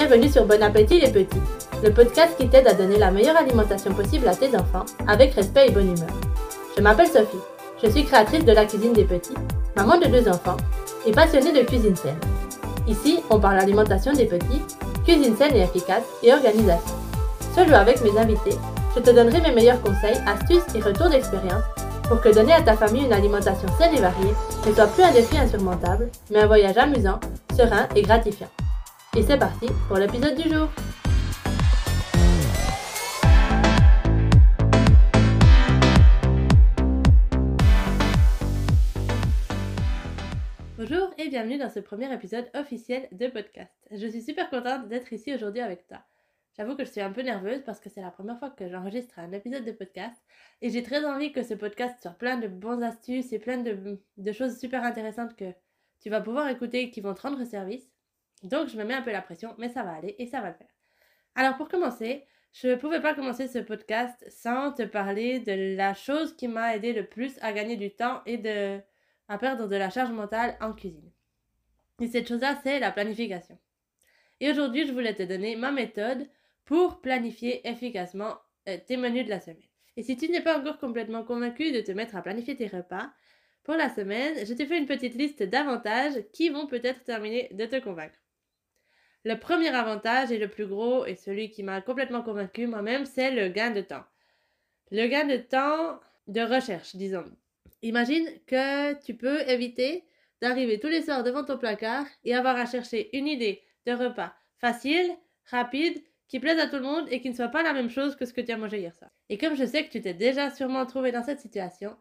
Bienvenue 0.00 0.30
sur 0.30 0.46
Bon 0.46 0.62
Appétit 0.62 0.98
les 0.98 1.10
petits, 1.10 1.42
le 1.84 1.92
podcast 1.92 2.34
qui 2.38 2.48
t'aide 2.48 2.66
à 2.66 2.72
donner 2.72 2.96
la 2.96 3.10
meilleure 3.10 3.36
alimentation 3.36 3.92
possible 3.92 4.26
à 4.28 4.34
tes 4.34 4.56
enfants 4.56 4.86
avec 5.06 5.34
respect 5.34 5.68
et 5.68 5.70
bonne 5.72 5.94
humeur. 5.94 6.08
Je 6.74 6.80
m'appelle 6.80 7.06
Sophie, 7.06 7.36
je 7.82 7.90
suis 7.90 8.06
créatrice 8.06 8.46
de 8.46 8.52
la 8.52 8.64
cuisine 8.64 8.94
des 8.94 9.04
petits, 9.04 9.34
maman 9.76 9.98
de 9.98 10.06
deux 10.06 10.26
enfants 10.26 10.56
et 11.04 11.12
passionnée 11.12 11.52
de 11.52 11.66
cuisine 11.66 11.94
saine. 11.94 12.18
Ici, 12.88 13.20
on 13.28 13.38
parle 13.38 13.58
alimentation 13.58 14.14
des 14.14 14.24
petits, 14.24 14.62
cuisine 15.04 15.36
saine 15.36 15.54
et 15.54 15.64
efficace 15.64 16.04
et 16.22 16.32
organisation. 16.32 16.94
Seul 17.54 17.68
ou 17.68 17.74
avec 17.74 18.02
mes 18.02 18.18
invités, 18.18 18.56
je 18.96 19.02
te 19.02 19.10
donnerai 19.10 19.42
mes 19.42 19.54
meilleurs 19.54 19.82
conseils, 19.82 20.16
astuces 20.26 20.74
et 20.74 20.80
retours 20.80 21.10
d'expérience 21.10 21.64
pour 22.08 22.22
que 22.22 22.34
donner 22.34 22.54
à 22.54 22.62
ta 22.62 22.72
famille 22.72 23.04
une 23.04 23.12
alimentation 23.12 23.68
saine 23.78 23.94
et 23.94 24.00
variée 24.00 24.34
ne 24.66 24.72
soit 24.72 24.86
plus 24.86 25.02
un 25.02 25.12
défi 25.12 25.36
insurmontable, 25.36 26.08
mais 26.30 26.38
un 26.40 26.46
voyage 26.46 26.78
amusant, 26.78 27.20
serein 27.54 27.86
et 27.94 28.00
gratifiant. 28.00 28.48
Et 29.16 29.22
c'est 29.22 29.38
parti 29.38 29.66
pour 29.88 29.96
l'épisode 29.96 30.36
du 30.36 30.48
jour. 30.48 30.68
Bonjour 40.78 41.12
et 41.18 41.28
bienvenue 41.28 41.58
dans 41.58 41.68
ce 41.68 41.80
premier 41.80 42.12
épisode 42.14 42.48
officiel 42.54 43.08
de 43.10 43.26
podcast. 43.26 43.72
Je 43.90 44.06
suis 44.06 44.22
super 44.22 44.48
contente 44.48 44.86
d'être 44.86 45.12
ici 45.12 45.34
aujourd'hui 45.34 45.60
avec 45.60 45.88
toi. 45.88 45.98
J'avoue 46.56 46.76
que 46.76 46.84
je 46.84 46.90
suis 46.92 47.00
un 47.00 47.10
peu 47.10 47.22
nerveuse 47.22 47.62
parce 47.66 47.80
que 47.80 47.90
c'est 47.90 48.02
la 48.02 48.12
première 48.12 48.38
fois 48.38 48.50
que 48.50 48.68
j'enregistre 48.68 49.18
un 49.18 49.32
épisode 49.32 49.64
de 49.64 49.72
podcast 49.72 50.22
et 50.62 50.70
j'ai 50.70 50.84
très 50.84 51.04
envie 51.04 51.32
que 51.32 51.42
ce 51.42 51.54
podcast 51.54 52.00
soit 52.00 52.12
plein 52.12 52.36
de 52.36 52.46
bonnes 52.46 52.84
astuces 52.84 53.32
et 53.32 53.40
plein 53.40 53.58
de, 53.58 54.32
choses 54.32 54.56
super 54.56 54.84
intéressantes 54.84 55.34
que 55.34 55.52
tu 55.98 56.10
vas 56.10 56.20
pouvoir 56.20 56.46
écouter 56.46 56.82
et 56.82 56.90
qui 56.92 57.00
vont 57.00 57.14
te 57.14 57.22
rendre 57.22 57.44
service. 57.44 57.89
Donc 58.42 58.68
je 58.68 58.76
me 58.76 58.84
mets 58.84 58.94
un 58.94 59.02
peu 59.02 59.12
la 59.12 59.22
pression, 59.22 59.54
mais 59.58 59.68
ça 59.68 59.82
va 59.82 59.92
aller 59.92 60.16
et 60.18 60.26
ça 60.26 60.40
va 60.40 60.48
le 60.48 60.54
faire. 60.54 60.74
Alors 61.34 61.56
pour 61.56 61.68
commencer, 61.68 62.26
je 62.52 62.68
ne 62.68 62.74
pouvais 62.74 63.00
pas 63.00 63.14
commencer 63.14 63.46
ce 63.46 63.58
podcast 63.58 64.24
sans 64.28 64.72
te 64.72 64.82
parler 64.82 65.40
de 65.40 65.76
la 65.76 65.94
chose 65.94 66.34
qui 66.36 66.48
m'a 66.48 66.74
aidé 66.74 66.92
le 66.92 67.06
plus 67.06 67.38
à 67.42 67.52
gagner 67.52 67.76
du 67.76 67.90
temps 67.90 68.22
et 68.26 68.42
à 69.28 69.38
perdre 69.38 69.68
de 69.68 69.76
la 69.76 69.90
charge 69.90 70.10
mentale 70.10 70.56
en 70.60 70.72
cuisine. 70.72 71.10
Et 72.00 72.08
cette 72.08 72.28
chose-là, 72.28 72.58
c'est 72.62 72.80
la 72.80 72.90
planification. 72.90 73.58
Et 74.40 74.50
aujourd'hui, 74.50 74.86
je 74.86 74.92
voulais 74.92 75.14
te 75.14 75.22
donner 75.22 75.54
ma 75.54 75.70
méthode 75.70 76.28
pour 76.64 77.00
planifier 77.00 77.66
efficacement 77.68 78.38
euh, 78.68 78.78
tes 78.86 78.96
menus 78.96 79.24
de 79.24 79.30
la 79.30 79.40
semaine. 79.40 79.62
Et 79.96 80.02
si 80.02 80.16
tu 80.16 80.28
n'es 80.28 80.40
pas 80.40 80.58
encore 80.58 80.78
complètement 80.78 81.24
convaincu 81.24 81.72
de 81.72 81.80
te 81.80 81.92
mettre 81.92 82.16
à 82.16 82.22
planifier 82.22 82.56
tes 82.56 82.68
repas 82.68 83.10
pour 83.64 83.74
la 83.74 83.90
semaine, 83.90 84.46
je 84.46 84.54
t'ai 84.54 84.66
fait 84.66 84.78
une 84.78 84.86
petite 84.86 85.14
liste 85.14 85.42
d'avantages 85.42 86.24
qui 86.32 86.48
vont 86.48 86.66
peut-être 86.66 87.04
terminer 87.04 87.48
de 87.52 87.66
te 87.66 87.78
convaincre. 87.80 88.19
Le 89.24 89.34
premier 89.34 89.68
avantage 89.68 90.32
et 90.32 90.38
le 90.38 90.48
plus 90.48 90.66
gros 90.66 91.04
et 91.04 91.14
celui 91.14 91.50
qui 91.50 91.62
m'a 91.62 91.80
complètement 91.82 92.22
convaincu 92.22 92.66
moi-même, 92.66 93.04
c'est 93.04 93.30
le 93.30 93.48
gain 93.48 93.70
de 93.70 93.82
temps. 93.82 94.04
Le 94.90 95.06
gain 95.06 95.26
de 95.26 95.36
temps 95.36 96.00
de 96.26 96.40
recherche, 96.40 96.96
disons. 96.96 97.24
Imagine 97.82 98.26
que 98.46 98.94
tu 99.04 99.14
peux 99.14 99.40
éviter 99.48 100.04
d'arriver 100.40 100.80
tous 100.80 100.88
les 100.88 101.02
soirs 101.02 101.22
devant 101.22 101.44
ton 101.44 101.58
placard 101.58 102.06
et 102.24 102.34
avoir 102.34 102.56
à 102.56 102.66
chercher 102.66 103.14
une 103.16 103.26
idée 103.26 103.62
de 103.86 103.92
repas 103.92 104.32
facile, 104.58 105.10
rapide 105.46 106.02
qui 106.28 106.38
plaise 106.38 106.58
à 106.58 106.66
tout 106.66 106.76
le 106.76 106.82
monde 106.82 107.08
et 107.10 107.20
qui 107.20 107.28
ne 107.30 107.34
soit 107.34 107.48
pas 107.48 107.62
la 107.62 107.72
même 107.72 107.90
chose 107.90 108.14
que 108.14 108.24
ce 108.24 108.32
que 108.32 108.40
tu 108.40 108.52
as 108.52 108.56
mangé 108.56 108.78
hier 108.78 108.94
soir. 108.94 109.10
Et 109.28 109.36
comme 109.36 109.56
je 109.56 109.64
sais 109.64 109.84
que 109.84 109.90
tu 109.90 110.00
t'es 110.00 110.14
déjà 110.14 110.50
sûrement 110.50 110.86
trouvé 110.86 111.12
dans 111.12 111.24
cette 111.24 111.40
situation, 111.40 111.96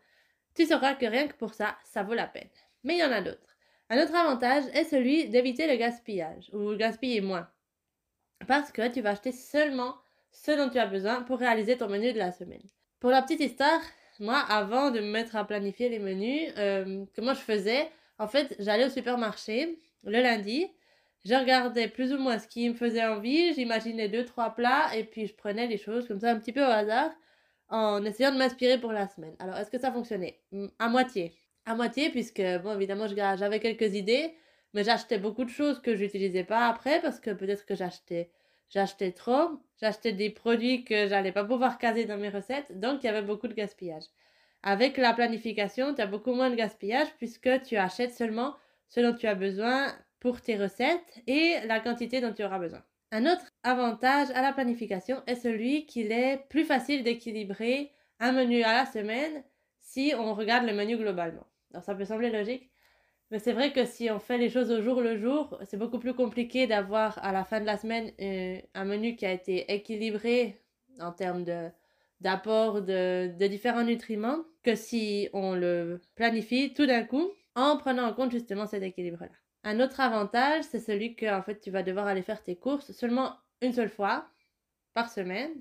tu 0.56 0.66
sauras 0.66 0.94
que 0.94 1.06
rien 1.06 1.28
que 1.28 1.36
pour 1.36 1.53
ça, 1.53 1.78
ça 1.84 2.03
vaut 2.03 2.13
la 2.13 2.28
peine. 2.28 2.50
Mais 2.84 2.96
il 2.96 3.00
y 3.00 3.03
en 3.03 3.12
a 3.12 3.22
d'autres. 3.22 3.49
Un 3.89 4.03
autre 4.03 4.16
avantage 4.16 4.66
est 4.73 4.83
celui 4.83 5.29
d'éviter 5.29 5.67
le 5.67 5.75
gaspillage, 5.75 6.50
ou 6.53 6.75
gaspiller 6.75 7.22
moins. 7.22 7.50
Parce 8.47 8.72
que 8.72 8.88
tu 8.88 9.01
vas 9.01 9.11
acheter 9.11 9.31
seulement 9.31 9.95
ce 10.31 10.51
dont 10.51 10.69
tu 10.69 10.77
as 10.77 10.85
besoin 10.85 11.23
pour 11.23 11.39
réaliser 11.39 11.77
ton 11.77 11.89
menu 11.89 12.13
de 12.13 12.19
la 12.19 12.31
semaine. 12.31 12.61
Pour 13.00 13.09
la 13.09 13.22
petite 13.22 13.39
histoire, 13.39 13.81
moi, 14.19 14.38
avant 14.50 14.91
de 14.91 15.00
me 15.00 15.11
mettre 15.11 15.35
à 15.35 15.45
planifier 15.45 15.89
les 15.89 16.00
menus, 16.00 16.51
euh, 16.57 17.05
comment 17.16 17.33
je 17.33 17.39
faisais 17.39 17.89
En 18.19 18.27
fait, 18.27 18.55
j'allais 18.59 18.85
au 18.85 18.89
supermarché 18.89 19.79
le 20.03 20.21
lundi, 20.21 20.67
je 21.25 21.33
regardais 21.33 21.88
plus 21.88 22.13
ou 22.13 22.17
moins 22.17 22.39
ce 22.39 22.47
qui 22.47 22.69
me 22.69 22.73
faisait 22.73 23.06
envie, 23.06 23.53
j'imaginais 23.53 24.07
deux, 24.07 24.23
trois 24.23 24.51
plats 24.51 24.95
et 24.95 25.03
puis 25.03 25.27
je 25.27 25.35
prenais 25.35 25.67
les 25.67 25.77
choses 25.77 26.07
comme 26.07 26.19
ça 26.19 26.31
un 26.31 26.39
petit 26.39 26.53
peu 26.53 26.61
au 26.61 26.69
hasard 26.69 27.11
en 27.69 28.03
essayant 28.06 28.31
de 28.31 28.38
m'inspirer 28.38 28.79
pour 28.79 28.91
la 28.91 29.07
semaine. 29.07 29.35
Alors, 29.39 29.56
est-ce 29.57 29.69
que 29.69 29.79
ça 29.79 29.91
fonctionnait? 29.91 30.39
À 30.79 30.89
moitié. 30.89 31.38
À 31.66 31.75
moitié, 31.75 32.09
puisque, 32.09 32.42
bon, 32.64 32.75
évidemment, 32.75 33.08
j'avais 33.08 33.59
quelques 33.59 33.94
idées, 33.94 34.34
mais 34.74 34.84
j'achetais 34.84 35.20
beaucoup 35.20 35.46
de 35.46 35.50
choses 35.50 35.81
que 35.81 35.96
j'utilisais 35.96 36.44
pas 36.44 36.68
après 36.68 37.02
parce 37.02 37.20
que 37.20 37.31
peut-être 37.31 37.66
que 37.66 37.75
j'achetais 37.75 38.31
j'achetais 38.70 39.12
trop, 39.12 39.59
j'achetais 39.81 40.14
des 40.14 40.30
produits 40.30 40.84
que 40.84 41.08
j'allais 41.08 41.31
pas 41.31 41.44
pouvoir 41.44 41.78
caser 41.80 42.06
dans 42.06 42.18
mes 42.18 42.30
recettes, 42.30 42.80
donc 42.80 43.03
il 43.03 43.08
y 43.08 43.09
avait 43.09 43.24
beaucoup 43.24 43.48
de 43.48 43.53
gaspillage. 43.53 44.03
Avec 44.62 44.98
la 44.98 45.14
planification, 45.14 45.96
tu 45.96 46.02
as 46.02 46.08
beaucoup 46.08 46.34
moins 46.34 46.50
de 46.50 46.56
gaspillage 46.56 47.08
puisque 47.18 47.50
tu 47.64 47.78
achètes 47.78 48.14
seulement 48.14 48.56
ce 48.88 49.00
dont 49.00 49.14
tu 49.14 49.28
as 49.28 49.36
besoin 49.36 49.88
pour 50.19 50.42
tes 50.42 50.58
recettes 50.58 51.22
et 51.28 51.56
la 51.66 51.80
quantité 51.80 52.22
dont 52.22 52.34
tu 52.34 52.44
auras 52.44 52.59
besoin. 52.59 52.84
Un 53.12 53.25
autre 53.25 53.46
avantage 53.64 54.30
à 54.36 54.42
la 54.42 54.53
planification 54.53 55.24
est 55.25 55.36
celui 55.36 55.86
qu'il 55.86 56.12
est 56.12 56.46
plus 56.50 56.66
facile 56.66 57.03
d'équilibrer 57.03 57.92
un 58.19 58.34
menu 58.34 58.62
à 58.64 58.74
la 58.74 58.86
semaine 58.86 59.44
si 59.89 60.13
on 60.17 60.33
regarde 60.35 60.66
le 60.67 60.73
menu 60.73 60.97
globalement. 60.97 61.47
Alors 61.72 61.83
ça 61.83 61.95
peut 61.95 62.05
sembler 62.05 62.29
logique, 62.29 62.69
mais 63.31 63.39
c'est 63.39 63.53
vrai 63.53 63.73
que 63.73 63.85
si 63.85 64.09
on 64.11 64.19
fait 64.19 64.38
les 64.38 64.50
choses 64.50 64.72
au 64.72 64.81
jour 64.81 65.01
le 65.01 65.17
jour, 65.17 65.59
c'est 65.63 65.77
beaucoup 65.77 66.00
plus 66.00 66.13
compliqué 66.13 66.67
d'avoir 66.67 67.23
à 67.23 67.31
la 67.31 67.44
fin 67.44 67.59
de 67.59 67.66
la 67.66 67.77
semaine 67.77 68.11
euh, 68.22 68.61
un 68.75 68.85
menu 68.85 69.16
qui 69.16 69.25
a 69.25 69.31
été 69.31 69.72
équilibré 69.73 70.61
en 71.00 71.11
termes 71.11 71.44
de 71.44 71.69
d'apport 72.22 72.81
de, 72.81 73.31
de 73.39 73.47
différents 73.47 73.83
nutriments 73.83 74.44
que 74.63 74.75
si 74.75 75.29
on 75.33 75.55
le 75.55 76.01
planifie 76.16 76.73
tout 76.73 76.85
d'un 76.85 77.03
coup 77.06 77.31
en 77.56 77.77
prenant 77.77 78.07
en 78.07 78.13
compte 78.13 78.31
justement 78.31 78.66
cet 78.67 78.83
équilibre-là. 78.83 79.31
Un 79.63 79.79
autre 79.79 80.00
avantage, 80.01 80.66
c'est 80.66 80.79
celui 80.79 81.16
que 81.16 81.25
en 81.33 81.41
fait, 81.41 81.59
tu 81.59 81.71
vas 81.71 81.83
devoir 81.83 82.07
aller 82.07 82.21
faire 82.21 82.44
tes 82.44 82.57
courses 82.57 82.91
seulement 82.91 83.35
une 83.61 83.73
seule 83.73 83.89
fois 83.89 84.27
par 84.94 85.09
semaine. 85.09 85.53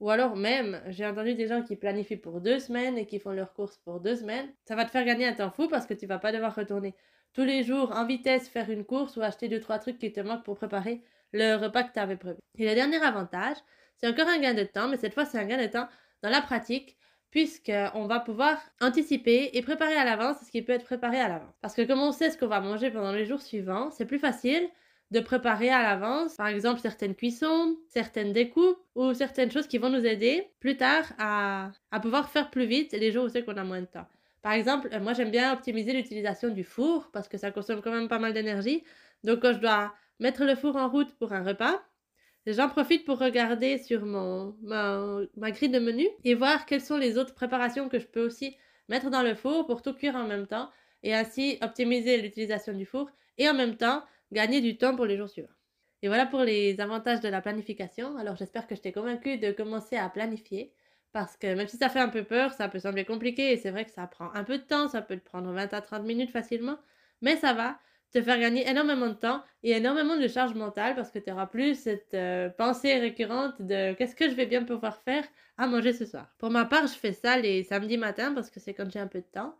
Ou 0.00 0.10
alors 0.10 0.36
même, 0.36 0.82
j'ai 0.88 1.06
entendu 1.06 1.34
des 1.34 1.46
gens 1.46 1.62
qui 1.62 1.76
planifient 1.76 2.16
pour 2.18 2.40
deux 2.40 2.58
semaines 2.58 2.98
et 2.98 3.06
qui 3.06 3.18
font 3.18 3.30
leurs 3.30 3.54
courses 3.54 3.78
pour 3.78 4.00
deux 4.00 4.16
semaines. 4.16 4.52
Ça 4.64 4.76
va 4.76 4.84
te 4.84 4.90
faire 4.90 5.04
gagner 5.04 5.26
un 5.26 5.32
temps 5.32 5.50
fou 5.50 5.68
parce 5.68 5.86
que 5.86 5.94
tu 5.94 6.06
vas 6.06 6.18
pas 6.18 6.32
devoir 6.32 6.54
retourner 6.54 6.94
tous 7.32 7.44
les 7.44 7.62
jours 7.62 7.92
en 7.92 8.06
vitesse 8.06 8.48
faire 8.48 8.70
une 8.70 8.84
course 8.84 9.16
ou 9.16 9.22
acheter 9.22 9.48
deux 9.48 9.60
trois 9.60 9.78
trucs 9.78 9.98
qui 9.98 10.12
te 10.12 10.20
manquent 10.20 10.44
pour 10.44 10.56
préparer 10.56 11.02
le 11.32 11.56
repas 11.56 11.84
que 11.84 11.92
tu 11.92 11.98
avais 11.98 12.16
prévu. 12.16 12.38
Et 12.58 12.66
le 12.66 12.74
dernier 12.74 13.02
avantage, 13.02 13.56
c'est 13.96 14.08
encore 14.08 14.28
un 14.28 14.38
gain 14.38 14.54
de 14.54 14.64
temps, 14.64 14.88
mais 14.88 14.96
cette 14.96 15.14
fois 15.14 15.24
c'est 15.24 15.38
un 15.38 15.44
gain 15.44 15.62
de 15.62 15.66
temps 15.66 15.88
dans 16.22 16.30
la 16.30 16.42
pratique 16.42 16.96
puisqu'on 17.30 18.06
va 18.06 18.20
pouvoir 18.20 18.58
anticiper 18.80 19.50
et 19.52 19.62
préparer 19.62 19.96
à 19.96 20.04
l'avance 20.04 20.36
ce 20.44 20.50
qui 20.50 20.62
peut 20.62 20.72
être 20.72 20.84
préparé 20.84 21.20
à 21.20 21.28
l'avance. 21.28 21.54
Parce 21.60 21.74
que 21.74 21.82
comme 21.82 22.00
on 22.00 22.12
sait 22.12 22.30
ce 22.30 22.38
qu'on 22.38 22.46
va 22.46 22.60
manger 22.60 22.90
pendant 22.90 23.12
les 23.12 23.26
jours 23.26 23.42
suivants, 23.42 23.90
c'est 23.90 24.06
plus 24.06 24.18
facile 24.18 24.68
de 25.10 25.20
préparer 25.20 25.70
à 25.70 25.82
l'avance, 25.82 26.34
par 26.34 26.48
exemple, 26.48 26.80
certaines 26.80 27.14
cuissons, 27.14 27.76
certaines 27.88 28.32
découpes 28.32 28.78
ou 28.94 29.14
certaines 29.14 29.50
choses 29.50 29.68
qui 29.68 29.78
vont 29.78 29.90
nous 29.90 30.04
aider 30.04 30.48
plus 30.58 30.76
tard 30.76 31.04
à, 31.18 31.70
à 31.90 32.00
pouvoir 32.00 32.28
faire 32.28 32.50
plus 32.50 32.66
vite 32.66 32.92
les 32.92 33.12
jours 33.12 33.24
où 33.24 33.28
c'est 33.28 33.44
qu'on 33.44 33.56
a 33.56 33.64
moins 33.64 33.80
de 33.80 33.86
temps. 33.86 34.06
Par 34.42 34.52
exemple, 34.52 34.88
moi 35.00 35.12
j'aime 35.12 35.30
bien 35.30 35.52
optimiser 35.52 35.92
l'utilisation 35.92 36.48
du 36.48 36.64
four 36.64 37.10
parce 37.12 37.28
que 37.28 37.38
ça 37.38 37.50
consomme 37.50 37.82
quand 37.82 37.92
même 37.92 38.08
pas 38.08 38.18
mal 38.18 38.32
d'énergie. 38.32 38.84
Donc 39.24 39.40
quand 39.40 39.52
je 39.52 39.58
dois 39.58 39.94
mettre 40.18 40.44
le 40.44 40.54
four 40.54 40.76
en 40.76 40.88
route 40.88 41.12
pour 41.18 41.32
un 41.32 41.42
repas, 41.42 41.82
J'en 42.46 42.68
profite 42.68 43.04
pour 43.04 43.18
regarder 43.18 43.76
sur 43.76 44.06
mon, 44.06 44.54
ma, 44.62 45.50
grille 45.50 45.68
de 45.68 45.80
menu 45.80 46.06
et 46.22 46.34
voir 46.34 46.64
quelles 46.64 46.80
sont 46.80 46.96
les 46.96 47.18
autres 47.18 47.34
préparations 47.34 47.88
que 47.88 47.98
je 47.98 48.06
peux 48.06 48.24
aussi 48.24 48.56
mettre 48.88 49.10
dans 49.10 49.22
le 49.22 49.34
four 49.34 49.66
pour 49.66 49.82
tout 49.82 49.92
cuire 49.92 50.14
en 50.14 50.28
même 50.28 50.46
temps 50.46 50.70
et 51.02 51.12
ainsi 51.12 51.58
optimiser 51.60 52.22
l'utilisation 52.22 52.72
du 52.72 52.86
four 52.86 53.10
et 53.36 53.48
en 53.48 53.54
même 53.54 53.76
temps 53.76 54.04
gagner 54.32 54.60
du 54.60 54.76
temps 54.78 54.96
pour 54.96 55.06
les 55.06 55.16
jours 55.16 55.28
suivants. 55.28 55.48
Et 56.02 56.08
voilà 56.08 56.26
pour 56.26 56.40
les 56.40 56.80
avantages 56.80 57.20
de 57.20 57.28
la 57.28 57.40
planification. 57.40 58.16
Alors 58.16 58.36
j'espère 58.36 58.66
que 58.66 58.74
je 58.74 58.80
t'ai 58.80 58.92
convaincu 58.92 59.38
de 59.38 59.52
commencer 59.52 59.96
à 59.96 60.08
planifier 60.08 60.72
parce 61.12 61.36
que 61.36 61.54
même 61.54 61.68
si 61.68 61.78
ça 61.78 61.88
fait 61.88 62.00
un 62.00 62.08
peu 62.10 62.24
peur, 62.24 62.52
ça 62.52 62.68
peut 62.68 62.78
sembler 62.78 63.04
compliqué 63.04 63.52
et 63.52 63.56
c'est 63.56 63.70
vrai 63.70 63.84
que 63.84 63.90
ça 63.90 64.06
prend 64.06 64.30
un 64.34 64.44
peu 64.44 64.58
de 64.58 64.62
temps, 64.64 64.88
ça 64.88 65.00
peut 65.02 65.16
te 65.16 65.24
prendre 65.24 65.50
20 65.52 65.72
à 65.72 65.80
30 65.80 66.04
minutes 66.04 66.30
facilement, 66.30 66.78
mais 67.22 67.36
ça 67.36 67.54
va 67.54 67.78
te 68.12 68.20
faire 68.22 68.38
gagner 68.38 68.68
énormément 68.68 69.08
de 69.08 69.14
temps 69.14 69.42
et 69.62 69.72
énormément 69.72 70.16
de 70.16 70.28
charge 70.28 70.54
mentale 70.54 70.94
parce 70.94 71.10
que 71.10 71.18
tu 71.18 71.30
auras 71.32 71.46
plus 71.46 71.74
cette 71.74 72.14
euh, 72.14 72.50
pensée 72.50 72.94
récurrente 72.98 73.60
de 73.62 73.94
qu'est-ce 73.94 74.14
que 74.14 74.28
je 74.28 74.34
vais 74.34 74.46
bien 74.46 74.64
pouvoir 74.64 74.96
faire 75.02 75.24
à 75.56 75.66
manger 75.66 75.92
ce 75.92 76.04
soir? 76.04 76.34
Pour 76.38 76.50
ma 76.50 76.66
part, 76.66 76.86
je 76.86 76.94
fais 76.94 77.12
ça 77.12 77.38
les 77.38 77.62
samedis 77.64 77.96
matins 77.98 78.32
parce 78.34 78.50
que 78.50 78.60
c'est 78.60 78.74
quand 78.74 78.90
j'ai 78.90 79.00
un 79.00 79.06
peu 79.08 79.20
de 79.20 79.26
temps. 79.26 79.58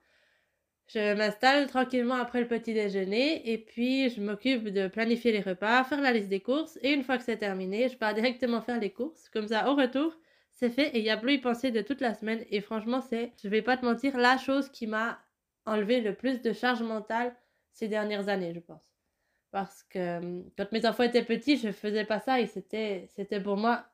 Je 0.88 1.15
m'installe 1.15 1.67
tranquillement 1.67 2.15
après 2.15 2.41
le 2.41 2.47
petit 2.47 2.73
déjeuner 2.73 3.50
et 3.50 3.59
puis 3.59 4.09
je 4.09 4.21
m'occupe 4.21 4.69
de 4.69 4.87
planifier 4.87 5.33
les 5.33 5.41
repas, 5.41 5.83
faire 5.83 6.00
la 6.00 6.12
liste 6.12 6.29
des 6.29 6.41
courses 6.41 6.79
et 6.81 6.93
une 6.93 7.03
fois 7.03 7.19
que 7.19 7.25
c'est 7.25 7.38
terminé, 7.38 7.88
je 7.88 7.97
pars 7.97 8.15
directement 8.15 8.61
faire 8.61 8.79
les 8.79 8.91
courses. 8.91 9.29
Comme 9.31 9.49
ça, 9.49 9.69
au 9.69 9.75
retour, 9.75 10.15
c'est 10.53 10.71
fait 10.71 10.88
et 10.94 10.99
il 11.00 11.05
y 11.05 11.11
a 11.11 11.17
plus 11.17 11.35
y 11.35 11.38
penser 11.38 11.73
de 11.73 11.83
toute 11.83 12.00
la 12.00 12.15
semaine 12.15 12.44
et 12.50 12.61
franchement, 12.61 13.00
c'est, 13.00 13.33
je 13.43 13.49
vais 13.49 13.62
pas 13.62 13.77
te 13.77 13.85
mentir, 13.85 14.17
la 14.17 14.38
chose 14.38 14.69
qui 14.69 14.87
m'a 14.87 15.19
enlevé 15.65 16.00
le 16.00 16.15
plus 16.15 16.41
de 16.41 16.53
charge 16.53 16.83
mentale 16.83 17.35
ces 17.73 17.88
dernières 17.88 18.29
années, 18.29 18.55
je 18.55 18.61
pense. 18.61 18.83
Parce 19.50 19.83
que 19.83 20.19
hum, 20.19 20.50
quand 20.56 20.71
mes 20.71 20.87
enfants 20.87 21.03
étaient 21.03 21.25
petits, 21.25 21.56
je 21.56 21.73
faisais 21.73 22.05
pas 22.05 22.21
ça 22.21 22.41
et 22.41 22.47
c'était, 22.47 23.09
c'était 23.17 23.41
pour 23.41 23.56
moi 23.56 23.87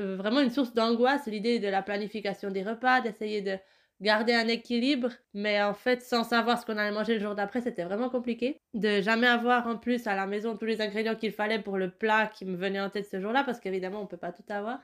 euh, 0.00 0.16
vraiment 0.16 0.40
une 0.40 0.50
source 0.50 0.74
d'angoisse, 0.74 1.26
l'idée 1.26 1.60
de 1.60 1.68
la 1.68 1.82
planification 1.82 2.50
des 2.50 2.64
repas, 2.64 3.00
d'essayer 3.00 3.42
de 3.42 3.58
garder 4.02 4.34
un 4.34 4.48
équilibre, 4.48 5.10
mais 5.32 5.62
en 5.62 5.74
fait, 5.74 6.02
sans 6.02 6.24
savoir 6.24 6.60
ce 6.60 6.66
qu'on 6.66 6.76
allait 6.76 6.90
manger 6.90 7.14
le 7.14 7.20
jour 7.20 7.34
d'après, 7.34 7.60
c'était 7.60 7.84
vraiment 7.84 8.10
compliqué. 8.10 8.60
De 8.74 9.00
jamais 9.00 9.28
avoir 9.28 9.66
en 9.66 9.78
plus 9.78 10.06
à 10.06 10.16
la 10.16 10.26
maison 10.26 10.56
tous 10.56 10.66
les 10.66 10.82
ingrédients 10.82 11.14
qu'il 11.14 11.32
fallait 11.32 11.60
pour 11.60 11.78
le 11.78 11.90
plat 11.90 12.26
qui 12.26 12.44
me 12.44 12.56
venait 12.56 12.80
en 12.80 12.90
tête 12.90 13.06
ce 13.08 13.20
jour-là, 13.20 13.44
parce 13.44 13.60
qu'évidemment, 13.60 14.00
on 14.00 14.04
ne 14.04 14.08
peut 14.08 14.16
pas 14.16 14.32
tout 14.32 14.44
avoir. 14.48 14.80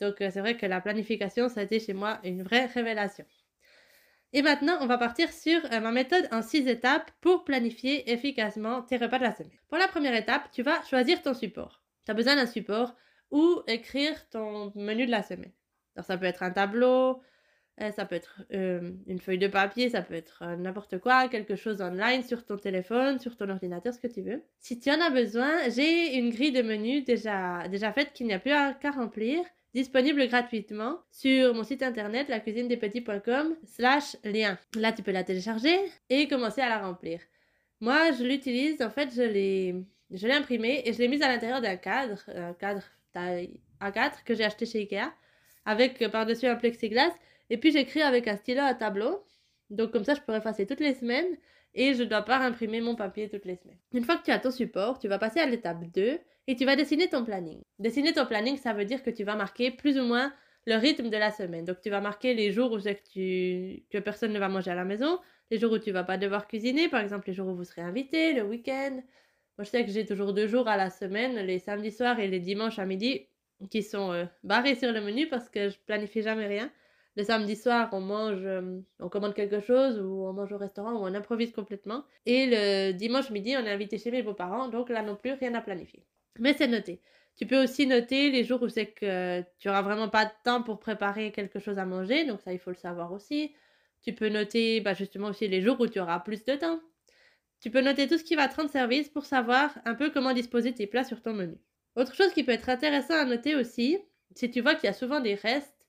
Donc, 0.00 0.20
euh, 0.20 0.30
c'est 0.32 0.40
vrai 0.40 0.56
que 0.56 0.66
la 0.66 0.80
planification, 0.80 1.48
ça 1.48 1.60
a 1.60 1.62
été 1.62 1.78
chez 1.78 1.94
moi 1.94 2.18
une 2.24 2.42
vraie 2.42 2.66
révélation. 2.66 3.24
Et 4.32 4.42
maintenant, 4.42 4.78
on 4.80 4.86
va 4.86 4.98
partir 4.98 5.32
sur 5.32 5.60
euh, 5.72 5.80
ma 5.80 5.92
méthode 5.92 6.28
en 6.32 6.42
six 6.42 6.66
étapes 6.68 7.10
pour 7.20 7.44
planifier 7.44 8.10
efficacement 8.12 8.82
tes 8.82 8.96
repas 8.96 9.18
de 9.18 9.24
la 9.24 9.34
semaine. 9.34 9.58
Pour 9.68 9.78
la 9.78 9.88
première 9.88 10.14
étape, 10.14 10.50
tu 10.52 10.62
vas 10.62 10.82
choisir 10.84 11.22
ton 11.22 11.34
support. 11.34 11.82
Tu 12.04 12.10
as 12.10 12.14
besoin 12.14 12.36
d'un 12.36 12.46
support 12.46 12.94
ou 13.30 13.62
écrire 13.66 14.28
ton 14.28 14.72
menu 14.74 15.06
de 15.06 15.10
la 15.10 15.22
semaine. 15.22 15.52
Alors, 15.94 16.06
ça 16.06 16.16
peut 16.16 16.26
être 16.26 16.42
un 16.42 16.50
tableau, 16.50 17.20
ça 17.96 18.04
peut 18.04 18.14
être 18.14 18.42
euh, 18.52 18.92
une 19.06 19.18
feuille 19.18 19.38
de 19.38 19.46
papier, 19.46 19.88
ça 19.88 20.02
peut 20.02 20.14
être 20.14 20.42
euh, 20.42 20.56
n'importe 20.56 20.98
quoi, 20.98 21.28
quelque 21.28 21.56
chose 21.56 21.80
online 21.80 22.22
sur 22.22 22.44
ton 22.44 22.56
téléphone, 22.56 23.18
sur 23.18 23.36
ton 23.36 23.48
ordinateur, 23.48 23.94
ce 23.94 23.98
que 23.98 24.06
tu 24.06 24.20
veux. 24.22 24.42
Si 24.58 24.78
tu 24.78 24.90
en 24.90 25.00
as 25.00 25.10
besoin, 25.10 25.68
j'ai 25.70 26.16
une 26.16 26.30
grille 26.30 26.52
de 26.52 26.62
menus 26.62 27.04
déjà, 27.04 27.66
déjà 27.68 27.92
faite 27.92 28.12
qu'il 28.12 28.26
n'y 28.26 28.34
a 28.34 28.38
plus 28.38 28.52
qu'à 28.80 28.90
remplir, 28.90 29.40
disponible 29.72 30.26
gratuitement 30.28 30.98
sur 31.10 31.54
mon 31.54 31.64
site 31.64 31.82
internet 31.82 32.28
lacuisinedespetits.com 32.28 33.56
slash 33.64 34.16
lien. 34.24 34.58
Là, 34.76 34.92
tu 34.92 35.02
peux 35.02 35.12
la 35.12 35.24
télécharger 35.24 35.78
et 36.10 36.28
commencer 36.28 36.60
à 36.60 36.68
la 36.68 36.78
remplir. 36.78 37.20
Moi, 37.80 38.12
je 38.12 38.24
l'utilise, 38.24 38.82
en 38.82 38.90
fait, 38.90 39.10
je 39.14 39.22
l'ai, 39.22 39.74
je 40.10 40.26
l'ai 40.26 40.34
imprimée 40.34 40.82
et 40.84 40.92
je 40.92 40.98
l'ai 40.98 41.08
mise 41.08 41.22
à 41.22 41.28
l'intérieur 41.28 41.62
d'un 41.62 41.76
cadre, 41.76 42.22
un 42.34 42.52
cadre 42.52 42.82
taille 43.12 43.60
A4 43.80 44.22
que 44.24 44.34
j'ai 44.34 44.44
acheté 44.44 44.66
chez 44.66 44.80
Ikea, 44.80 45.12
avec 45.64 46.06
par-dessus 46.10 46.46
un 46.46 46.56
plexiglas 46.56 47.12
et 47.50 47.58
puis 47.58 47.72
j'écris 47.72 48.02
avec 48.02 48.28
un 48.28 48.36
stylo 48.36 48.62
à 48.62 48.74
tableau. 48.74 49.22
Donc 49.68 49.92
comme 49.92 50.04
ça, 50.04 50.14
je 50.14 50.20
peux 50.20 50.34
effacer 50.34 50.66
toutes 50.66 50.80
les 50.80 50.94
semaines 50.94 51.36
et 51.74 51.94
je 51.94 52.02
ne 52.02 52.08
dois 52.08 52.22
pas 52.22 52.38
imprimer 52.38 52.80
mon 52.80 52.96
papier 52.96 53.28
toutes 53.28 53.44
les 53.44 53.56
semaines. 53.56 53.78
Une 53.92 54.04
fois 54.04 54.16
que 54.16 54.24
tu 54.24 54.30
as 54.30 54.38
ton 54.38 54.50
support, 54.50 54.98
tu 54.98 55.08
vas 55.08 55.18
passer 55.18 55.40
à 55.40 55.46
l'étape 55.46 55.84
2 55.92 56.18
et 56.46 56.56
tu 56.56 56.64
vas 56.64 56.76
dessiner 56.76 57.08
ton 57.08 57.24
planning. 57.24 57.60
Dessiner 57.78 58.12
ton 58.12 58.26
planning, 58.26 58.56
ça 58.56 58.72
veut 58.72 58.84
dire 58.84 59.02
que 59.02 59.10
tu 59.10 59.24
vas 59.24 59.36
marquer 59.36 59.70
plus 59.70 59.98
ou 59.98 60.04
moins 60.04 60.32
le 60.66 60.76
rythme 60.76 61.08
de 61.08 61.16
la 61.16 61.30
semaine. 61.30 61.64
Donc 61.64 61.80
tu 61.80 61.90
vas 61.90 62.00
marquer 62.00 62.34
les 62.34 62.52
jours 62.52 62.72
où 62.72 62.78
tu... 62.80 63.84
que 63.90 63.98
personne 63.98 64.32
ne 64.32 64.38
va 64.38 64.48
manger 64.48 64.70
à 64.70 64.74
la 64.74 64.84
maison, 64.84 65.18
les 65.50 65.58
jours 65.58 65.72
où 65.72 65.78
tu 65.78 65.90
vas 65.90 66.04
pas 66.04 66.18
devoir 66.18 66.46
cuisiner, 66.46 66.88
par 66.88 67.00
exemple 67.00 67.28
les 67.28 67.34
jours 67.34 67.48
où 67.48 67.54
vous 67.54 67.64
serez 67.64 67.82
invité, 67.82 68.32
le 68.32 68.42
week-end. 68.42 69.00
Moi 69.58 69.64
je 69.64 69.70
sais 69.70 69.84
que 69.84 69.90
j'ai 69.90 70.06
toujours 70.06 70.32
deux 70.32 70.46
jours 70.46 70.68
à 70.68 70.76
la 70.76 70.90
semaine, 70.90 71.36
les 71.36 71.58
samedis 71.58 71.92
soirs 71.92 72.18
et 72.18 72.28
les 72.28 72.40
dimanches 72.40 72.78
à 72.78 72.86
midi, 72.86 73.26
qui 73.70 73.82
sont 73.82 74.12
euh, 74.12 74.24
barrés 74.42 74.74
sur 74.74 74.92
le 74.92 75.00
menu 75.00 75.28
parce 75.28 75.48
que 75.48 75.68
je 75.68 75.78
planifie 75.86 76.22
jamais 76.22 76.46
rien 76.46 76.70
le 77.16 77.24
samedi 77.24 77.56
soir, 77.56 77.88
on 77.92 78.00
mange, 78.00 78.44
euh, 78.44 78.80
on 79.00 79.08
commande 79.08 79.34
quelque 79.34 79.60
chose 79.60 79.98
ou 79.98 80.26
on 80.26 80.32
mange 80.32 80.52
au 80.52 80.58
restaurant 80.58 80.92
ou 80.92 81.04
on 81.04 81.14
improvise 81.14 81.52
complètement. 81.52 82.04
Et 82.26 82.46
le 82.46 82.92
dimanche 82.92 83.30
midi, 83.30 83.56
on 83.56 83.64
est 83.64 83.70
invité 83.70 83.98
chez 83.98 84.10
mes 84.10 84.22
beaux-parents, 84.22 84.68
donc 84.68 84.88
là 84.88 85.02
non 85.02 85.16
plus, 85.16 85.32
rien 85.32 85.54
à 85.54 85.60
planifier. 85.60 86.04
Mais 86.38 86.54
c'est 86.54 86.68
noté. 86.68 87.00
Tu 87.36 87.46
peux 87.46 87.62
aussi 87.62 87.86
noter 87.86 88.30
les 88.30 88.44
jours 88.44 88.62
où 88.62 88.68
c'est 88.68 88.86
que 88.86 89.42
tu 89.58 89.68
auras 89.68 89.82
vraiment 89.82 90.08
pas 90.08 90.26
de 90.26 90.30
temps 90.44 90.62
pour 90.62 90.78
préparer 90.78 91.32
quelque 91.32 91.58
chose 91.58 91.78
à 91.78 91.86
manger, 91.86 92.24
donc 92.24 92.40
ça 92.42 92.52
il 92.52 92.58
faut 92.58 92.70
le 92.70 92.76
savoir 92.76 93.12
aussi. 93.12 93.54
Tu 94.02 94.12
peux 94.14 94.28
noter 94.28 94.80
bah, 94.80 94.94
justement 94.94 95.28
aussi 95.28 95.48
les 95.48 95.62
jours 95.62 95.80
où 95.80 95.86
tu 95.86 96.00
auras 96.00 96.20
plus 96.20 96.44
de 96.44 96.54
temps. 96.54 96.80
Tu 97.60 97.70
peux 97.70 97.82
noter 97.82 98.08
tout 98.08 98.18
ce 98.18 98.24
qui 98.24 98.36
va 98.36 98.48
te 98.48 98.56
rendre 98.56 98.70
service 98.70 99.08
pour 99.08 99.26
savoir 99.26 99.76
un 99.84 99.94
peu 99.94 100.10
comment 100.10 100.32
disposer 100.32 100.72
tes 100.72 100.86
plats 100.86 101.04
sur 101.04 101.20
ton 101.20 101.34
menu. 101.34 101.58
Autre 101.96 102.14
chose 102.14 102.32
qui 102.32 102.44
peut 102.44 102.52
être 102.52 102.68
intéressant 102.68 103.14
à 103.14 103.24
noter 103.24 103.54
aussi, 103.54 103.98
si 104.34 104.50
tu 104.50 104.60
vois 104.60 104.74
qu'il 104.74 104.86
y 104.86 104.90
a 104.90 104.94
souvent 104.94 105.20
des 105.20 105.34
restes, 105.34 105.79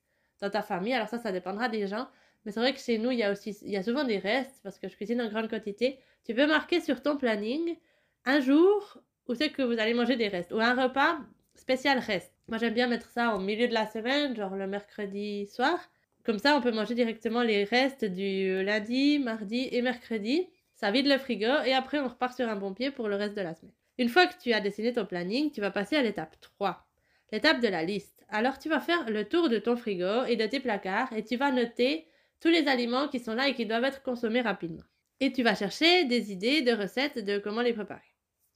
dans 0.42 0.50
ta 0.50 0.62
famille. 0.62 0.94
Alors 0.94 1.08
ça, 1.08 1.18
ça 1.18 1.32
dépendra 1.32 1.70
des 1.70 1.88
gens. 1.88 2.08
Mais 2.46 2.52
c'est 2.52 2.60
vrai 2.60 2.74
que 2.74 2.80
chez 2.80 2.98
nous, 2.98 3.12
il 3.12 3.20
y 3.20 3.24
a 3.24 3.32
aussi, 3.32 3.58
il 3.62 3.72
y 3.72 3.78
a 3.78 3.84
souvent 3.84 4.04
des 4.04 4.18
restes 4.18 4.60
parce 4.64 4.80
que 4.80 4.88
je 4.88 4.96
cuisine 4.96 5.22
en 5.22 5.30
grande 5.30 5.50
quantité. 5.50 6.00
Tu 6.26 6.34
peux 6.34 6.48
marquer 6.48 6.82
sur 6.82 7.02
ton 7.02 7.18
planning 7.18 7.78
un 8.26 8.40
jour 8.40 8.98
où 9.28 9.36
c'est 9.36 9.50
que 9.50 9.62
vous 9.62 9.80
allez 9.80 9.94
manger 9.94 10.16
des 10.16 10.28
restes 10.28 10.52
ou 10.52 10.60
un 10.60 10.74
repas 10.74 11.20
spécial 11.56 12.00
reste. 12.00 12.34
Moi, 12.48 12.58
j'aime 12.58 12.74
bien 12.74 12.88
mettre 12.88 13.10
ça 13.10 13.36
au 13.36 13.40
milieu 13.40 13.68
de 13.68 13.74
la 13.74 13.86
semaine, 13.86 14.36
genre 14.36 14.56
le 14.56 14.68
mercredi 14.68 15.48
soir. 15.48 15.80
Comme 16.24 16.40
ça, 16.40 16.56
on 16.56 16.62
peut 16.62 16.72
manger 16.72 16.96
directement 16.96 17.42
les 17.44 17.64
restes 17.64 18.06
du 18.06 18.64
lundi, 18.64 19.20
mardi 19.20 19.70
et 19.72 19.82
mercredi. 19.82 20.48
Ça 20.76 20.92
vide 20.92 21.08
le 21.08 21.18
frigo 21.18 21.62
et 21.66 21.74
après, 21.74 22.00
on 22.00 22.08
repart 22.08 22.36
sur 22.36 22.50
un 22.50 22.56
bon 22.56 22.74
pied 22.74 22.92
pour 22.92 23.08
le 23.08 23.16
reste 23.16 23.36
de 23.36 23.42
la 23.42 23.54
semaine. 23.54 23.76
Une 23.98 24.10
fois 24.10 24.26
que 24.26 24.34
tu 24.42 24.52
as 24.54 24.62
dessiné 24.62 24.94
ton 24.94 25.06
planning, 25.06 25.52
tu 25.52 25.62
vas 25.62 25.70
passer 25.70 25.96
à 25.96 26.02
l'étape 26.02 26.36
3, 26.42 26.88
l'étape 27.32 27.62
de 27.62 27.68
la 27.68 27.84
liste. 27.84 28.21
Alors 28.32 28.58
tu 28.58 28.70
vas 28.70 28.80
faire 28.80 29.10
le 29.10 29.28
tour 29.28 29.50
de 29.50 29.60
ton 29.60 29.76
frigo 29.76 30.24
et 30.26 30.38
de 30.38 30.46
tes 30.46 30.62
placards 30.62 31.12
et 31.14 31.24
tu 31.24 31.36
vas 31.36 31.52
noter 31.52 32.08
tous 32.40 32.48
les 32.48 32.68
aliments 32.68 33.10
qui 33.10 33.20
sont 33.20 33.36
là 33.36 33.50
et 33.50 33.54
qui 33.54 33.66
doivent 33.66 33.84
être 33.84 34.02
consommés 34.04 34.42
rapidement. 34.42 34.84
Et 35.20 35.34
tu 35.34 35.44
vas 35.44 35.54
chercher 35.54 36.06
des 36.06 36.32
idées 36.32 36.62
de 36.62 36.72
recettes 36.72 37.24
de 37.24 37.38
comment 37.38 37.62
les 37.62 37.74
préparer. 37.74 38.02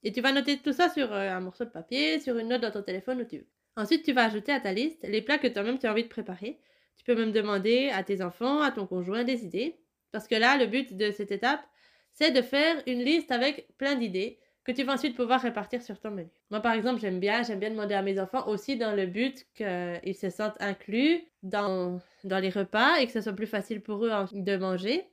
Et 0.02 0.12
tu 0.12 0.22
vas 0.22 0.32
noter 0.32 0.58
tout 0.58 0.72
ça 0.72 0.88
sur 0.88 1.12
euh, 1.12 1.30
un 1.30 1.40
morceau 1.40 1.64
de 1.64 1.70
papier, 1.70 2.20
sur 2.20 2.38
une 2.38 2.48
note 2.48 2.62
dans 2.62 2.70
ton 2.70 2.82
téléphone 2.82 3.20
où 3.20 3.24
tu 3.24 3.38
veux. 3.38 3.46
Ensuite, 3.76 4.02
tu 4.04 4.12
vas 4.12 4.24
ajouter 4.24 4.50
à 4.50 4.60
ta 4.60 4.72
liste 4.72 5.06
les 5.06 5.20
plats 5.20 5.38
que 5.38 5.46
toi-même 5.46 5.78
tu 5.78 5.86
as 5.86 5.92
envie 5.92 6.04
de 6.04 6.08
préparer. 6.08 6.58
Tu 6.96 7.04
peux 7.04 7.14
même 7.14 7.32
demander 7.32 7.90
à 7.90 8.02
tes 8.02 8.22
enfants, 8.22 8.62
à 8.62 8.70
ton 8.70 8.86
conjoint 8.86 9.24
des 9.24 9.44
idées. 9.44 9.78
Parce 10.10 10.26
que 10.26 10.34
là, 10.34 10.56
le 10.56 10.66
but 10.66 10.96
de 10.96 11.10
cette 11.10 11.30
étape, 11.30 11.60
c'est 12.12 12.30
de 12.30 12.40
faire 12.40 12.82
une 12.86 13.02
liste 13.02 13.30
avec 13.30 13.68
plein 13.76 13.94
d'idées 13.94 14.38
que 14.66 14.72
tu 14.72 14.82
vas 14.82 14.94
ensuite 14.94 15.16
pouvoir 15.16 15.40
répartir 15.40 15.80
sur 15.80 16.00
ton 16.00 16.10
menu. 16.10 16.28
Moi, 16.50 16.60
par 16.60 16.72
exemple, 16.72 17.00
j'aime 17.00 17.20
bien, 17.20 17.44
j'aime 17.44 17.60
bien 17.60 17.70
demander 17.70 17.94
à 17.94 18.02
mes 18.02 18.18
enfants 18.18 18.48
aussi 18.48 18.76
dans 18.76 18.94
le 18.94 19.06
but 19.06 19.46
qu'ils 19.54 20.14
se 20.14 20.28
sentent 20.28 20.60
inclus 20.60 21.22
dans, 21.44 22.00
dans 22.24 22.38
les 22.38 22.50
repas 22.50 22.96
et 22.98 23.06
que 23.06 23.12
ce 23.12 23.20
soit 23.20 23.32
plus 23.32 23.46
facile 23.46 23.80
pour 23.80 24.04
eux 24.04 24.10
de 24.32 24.56
manger. 24.56 25.04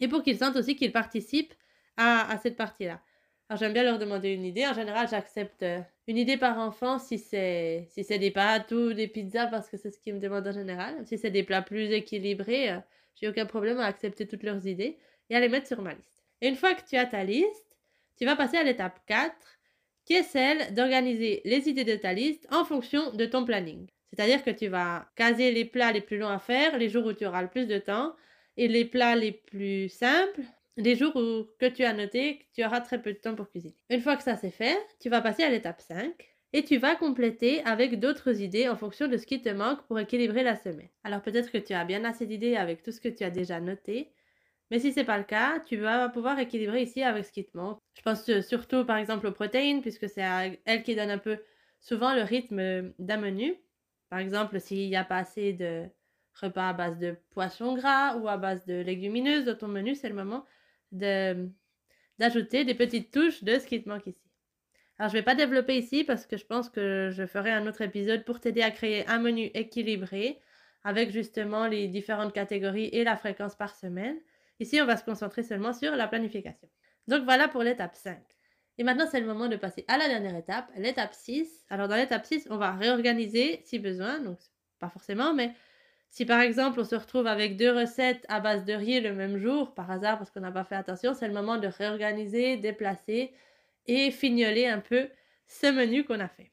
Et 0.00 0.06
pour 0.08 0.22
qu'ils 0.22 0.38
sentent 0.38 0.56
aussi 0.56 0.76
qu'ils 0.76 0.92
participent 0.92 1.54
à, 1.96 2.30
à 2.30 2.38
cette 2.38 2.56
partie-là. 2.56 3.00
Alors, 3.48 3.58
j'aime 3.58 3.72
bien 3.72 3.82
leur 3.82 3.98
demander 3.98 4.30
une 4.30 4.44
idée. 4.44 4.66
En 4.66 4.72
général, 4.72 5.08
j'accepte 5.08 5.62
euh, 5.62 5.80
une 6.06 6.16
idée 6.16 6.36
par 6.36 6.58
enfant 6.58 6.98
si 6.98 7.18
c'est 7.18 7.86
si 7.90 8.02
c'est 8.02 8.18
des 8.18 8.30
pâtes 8.30 8.72
ou 8.72 8.92
des 8.92 9.06
pizzas 9.06 9.48
parce 9.48 9.68
que 9.68 9.76
c'est 9.76 9.90
ce 9.90 9.98
qu'ils 9.98 10.14
me 10.14 10.20
demandent 10.20 10.46
en 10.46 10.52
général. 10.52 10.94
Si 11.06 11.18
c'est 11.18 11.30
des 11.30 11.42
plats 11.42 11.62
plus 11.62 11.90
équilibrés, 11.92 12.70
euh, 12.70 12.78
j'ai 13.16 13.28
aucun 13.28 13.46
problème 13.46 13.78
à 13.80 13.86
accepter 13.86 14.26
toutes 14.26 14.44
leurs 14.44 14.66
idées 14.66 14.96
et 15.28 15.36
à 15.36 15.40
les 15.40 15.48
mettre 15.48 15.66
sur 15.66 15.82
ma 15.82 15.92
liste. 15.92 16.24
Et 16.40 16.48
une 16.48 16.56
fois 16.56 16.74
que 16.74 16.88
tu 16.88 16.96
as 16.96 17.06
ta 17.06 17.22
liste, 17.22 17.73
tu 18.18 18.24
vas 18.24 18.36
passer 18.36 18.56
à 18.56 18.62
l'étape 18.62 19.00
4, 19.06 19.34
qui 20.04 20.14
est 20.14 20.22
celle 20.22 20.74
d'organiser 20.74 21.40
les 21.44 21.68
idées 21.68 21.84
de 21.84 21.96
ta 21.96 22.12
liste 22.12 22.46
en 22.50 22.64
fonction 22.64 23.12
de 23.12 23.26
ton 23.26 23.44
planning. 23.44 23.86
C'est-à-dire 24.12 24.44
que 24.44 24.50
tu 24.50 24.68
vas 24.68 25.08
caser 25.16 25.50
les 25.50 25.64
plats 25.64 25.92
les 25.92 26.00
plus 26.00 26.18
longs 26.18 26.28
à 26.28 26.38
faire, 26.38 26.78
les 26.78 26.88
jours 26.88 27.06
où 27.06 27.12
tu 27.12 27.26
auras 27.26 27.42
le 27.42 27.48
plus 27.48 27.66
de 27.66 27.78
temps, 27.78 28.14
et 28.56 28.68
les 28.68 28.84
plats 28.84 29.16
les 29.16 29.32
plus 29.32 29.88
simples, 29.88 30.40
les 30.76 30.96
jours 30.96 31.14
où 31.16 31.46
que 31.58 31.66
tu 31.66 31.84
as 31.84 31.92
noté 31.92 32.38
que 32.38 32.44
tu 32.54 32.64
auras 32.64 32.80
très 32.80 33.00
peu 33.00 33.12
de 33.12 33.18
temps 33.18 33.34
pour 33.34 33.48
cuisiner. 33.48 33.76
Une 33.90 34.00
fois 34.00 34.16
que 34.16 34.22
ça 34.22 34.36
c'est 34.36 34.50
fait, 34.50 34.78
tu 35.00 35.08
vas 35.08 35.20
passer 35.20 35.42
à 35.42 35.50
l'étape 35.50 35.80
5 35.80 36.12
et 36.52 36.64
tu 36.64 36.76
vas 36.76 36.94
compléter 36.94 37.62
avec 37.64 37.98
d'autres 37.98 38.40
idées 38.40 38.68
en 38.68 38.76
fonction 38.76 39.08
de 39.08 39.16
ce 39.16 39.26
qui 39.26 39.42
te 39.42 39.48
manque 39.48 39.82
pour 39.86 39.98
équilibrer 39.98 40.42
la 40.42 40.56
semaine. 40.56 40.88
Alors 41.02 41.22
peut-être 41.22 41.50
que 41.50 41.58
tu 41.58 41.72
as 41.74 41.84
bien 41.84 42.04
assez 42.04 42.26
d'idées 42.26 42.56
avec 42.56 42.82
tout 42.82 42.92
ce 42.92 43.00
que 43.00 43.08
tu 43.08 43.24
as 43.24 43.30
déjà 43.30 43.60
noté, 43.60 44.12
mais 44.74 44.80
si 44.80 44.92
c'est 44.92 45.04
pas 45.04 45.18
le 45.18 45.24
cas, 45.24 45.60
tu 45.60 45.76
vas 45.76 46.08
pouvoir 46.08 46.36
équilibrer 46.40 46.82
ici 46.82 47.00
avec 47.04 47.24
ce 47.24 47.30
qui 47.30 47.44
te 47.44 47.56
manque. 47.56 47.78
Je 47.96 48.02
pense 48.02 48.28
euh, 48.28 48.42
surtout 48.42 48.84
par 48.84 48.96
exemple 48.96 49.28
aux 49.28 49.32
protéines, 49.32 49.82
puisque 49.82 50.08
c'est 50.08 50.58
elle 50.64 50.82
qui 50.82 50.96
donne 50.96 51.10
un 51.10 51.18
peu 51.18 51.38
souvent 51.78 52.12
le 52.12 52.22
rythme 52.22 52.92
d'un 52.98 53.18
menu. 53.18 53.54
Par 54.10 54.18
exemple, 54.18 54.58
s'il 54.58 54.88
n'y 54.88 54.96
a 54.96 55.04
pas 55.04 55.18
assez 55.18 55.52
de 55.52 55.84
repas 56.42 56.70
à 56.70 56.72
base 56.72 56.98
de 56.98 57.16
poisson 57.30 57.76
gras 57.76 58.16
ou 58.16 58.26
à 58.26 58.36
base 58.36 58.66
de 58.66 58.80
légumineuses 58.80 59.44
dans 59.44 59.54
ton 59.54 59.68
menu, 59.68 59.94
c'est 59.94 60.08
le 60.08 60.16
moment 60.16 60.44
de, 60.90 61.48
d'ajouter 62.18 62.64
des 62.64 62.74
petites 62.74 63.12
touches 63.12 63.44
de 63.44 63.60
ce 63.60 63.68
qui 63.68 63.80
te 63.80 63.88
manque 63.88 64.08
ici. 64.08 64.28
Alors, 64.98 65.08
je 65.08 65.14
ne 65.14 65.20
vais 65.20 65.24
pas 65.24 65.36
développer 65.36 65.78
ici 65.78 66.02
parce 66.02 66.26
que 66.26 66.36
je 66.36 66.46
pense 66.46 66.68
que 66.68 67.10
je 67.12 67.26
ferai 67.26 67.52
un 67.52 67.68
autre 67.68 67.82
épisode 67.82 68.24
pour 68.24 68.40
t'aider 68.40 68.62
à 68.62 68.72
créer 68.72 69.06
un 69.06 69.20
menu 69.20 69.52
équilibré 69.54 70.40
avec 70.82 71.12
justement 71.12 71.68
les 71.68 71.86
différentes 71.86 72.32
catégories 72.32 72.88
et 72.92 73.04
la 73.04 73.16
fréquence 73.16 73.54
par 73.54 73.76
semaine. 73.76 74.16
Ici, 74.60 74.80
on 74.80 74.86
va 74.86 74.96
se 74.96 75.04
concentrer 75.04 75.42
seulement 75.42 75.72
sur 75.72 75.94
la 75.96 76.08
planification. 76.08 76.68
Donc 77.08 77.24
voilà 77.24 77.48
pour 77.48 77.62
l'étape 77.62 77.94
5. 77.94 78.18
Et 78.78 78.84
maintenant, 78.84 79.06
c'est 79.10 79.20
le 79.20 79.26
moment 79.26 79.48
de 79.48 79.56
passer 79.56 79.84
à 79.88 79.98
la 79.98 80.08
dernière 80.08 80.36
étape, 80.36 80.70
l'étape 80.76 81.14
6. 81.14 81.64
Alors 81.70 81.88
dans 81.88 81.96
l'étape 81.96 82.24
6, 82.24 82.48
on 82.50 82.56
va 82.56 82.72
réorganiser 82.72 83.60
si 83.64 83.78
besoin, 83.78 84.20
donc 84.20 84.38
pas 84.80 84.88
forcément, 84.88 85.32
mais 85.34 85.52
si 86.10 86.24
par 86.24 86.40
exemple 86.40 86.80
on 86.80 86.84
se 86.84 86.94
retrouve 86.94 87.26
avec 87.26 87.56
deux 87.56 87.72
recettes 87.72 88.24
à 88.28 88.40
base 88.40 88.64
de 88.64 88.72
riz 88.72 89.00
le 89.00 89.12
même 89.12 89.36
jour, 89.36 89.74
par 89.74 89.90
hasard 89.90 90.18
parce 90.18 90.30
qu'on 90.30 90.40
n'a 90.40 90.52
pas 90.52 90.64
fait 90.64 90.76
attention, 90.76 91.14
c'est 91.14 91.28
le 91.28 91.34
moment 91.34 91.56
de 91.56 91.68
réorganiser, 91.68 92.56
déplacer 92.56 93.32
et 93.86 94.10
fignoler 94.10 94.66
un 94.66 94.80
peu 94.80 95.08
ce 95.46 95.66
menu 95.66 96.04
qu'on 96.04 96.20
a 96.20 96.28
fait. 96.28 96.50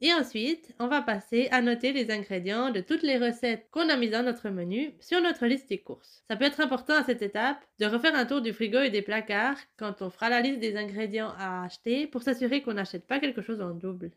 Et 0.00 0.12
ensuite, 0.14 0.74
on 0.78 0.86
va 0.86 1.02
passer 1.02 1.48
à 1.50 1.60
noter 1.60 1.92
les 1.92 2.12
ingrédients 2.12 2.70
de 2.70 2.80
toutes 2.80 3.02
les 3.02 3.18
recettes 3.18 3.68
qu'on 3.72 3.88
a 3.88 3.96
mises 3.96 4.12
dans 4.12 4.22
notre 4.22 4.48
menu 4.48 4.94
sur 5.00 5.20
notre 5.20 5.46
liste 5.46 5.68
des 5.68 5.80
courses. 5.80 6.22
Ça 6.28 6.36
peut 6.36 6.44
être 6.44 6.60
important 6.60 6.94
à 6.94 7.02
cette 7.02 7.20
étape 7.22 7.58
de 7.80 7.86
refaire 7.86 8.14
un 8.14 8.24
tour 8.24 8.40
du 8.40 8.52
frigo 8.52 8.78
et 8.78 8.90
des 8.90 9.02
placards 9.02 9.58
quand 9.76 10.00
on 10.00 10.10
fera 10.10 10.28
la 10.28 10.40
liste 10.40 10.60
des 10.60 10.76
ingrédients 10.76 11.32
à 11.36 11.64
acheter 11.64 12.06
pour 12.06 12.22
s'assurer 12.22 12.62
qu'on 12.62 12.74
n'achète 12.74 13.08
pas 13.08 13.18
quelque 13.18 13.42
chose 13.42 13.60
en 13.60 13.70
double. 13.70 14.12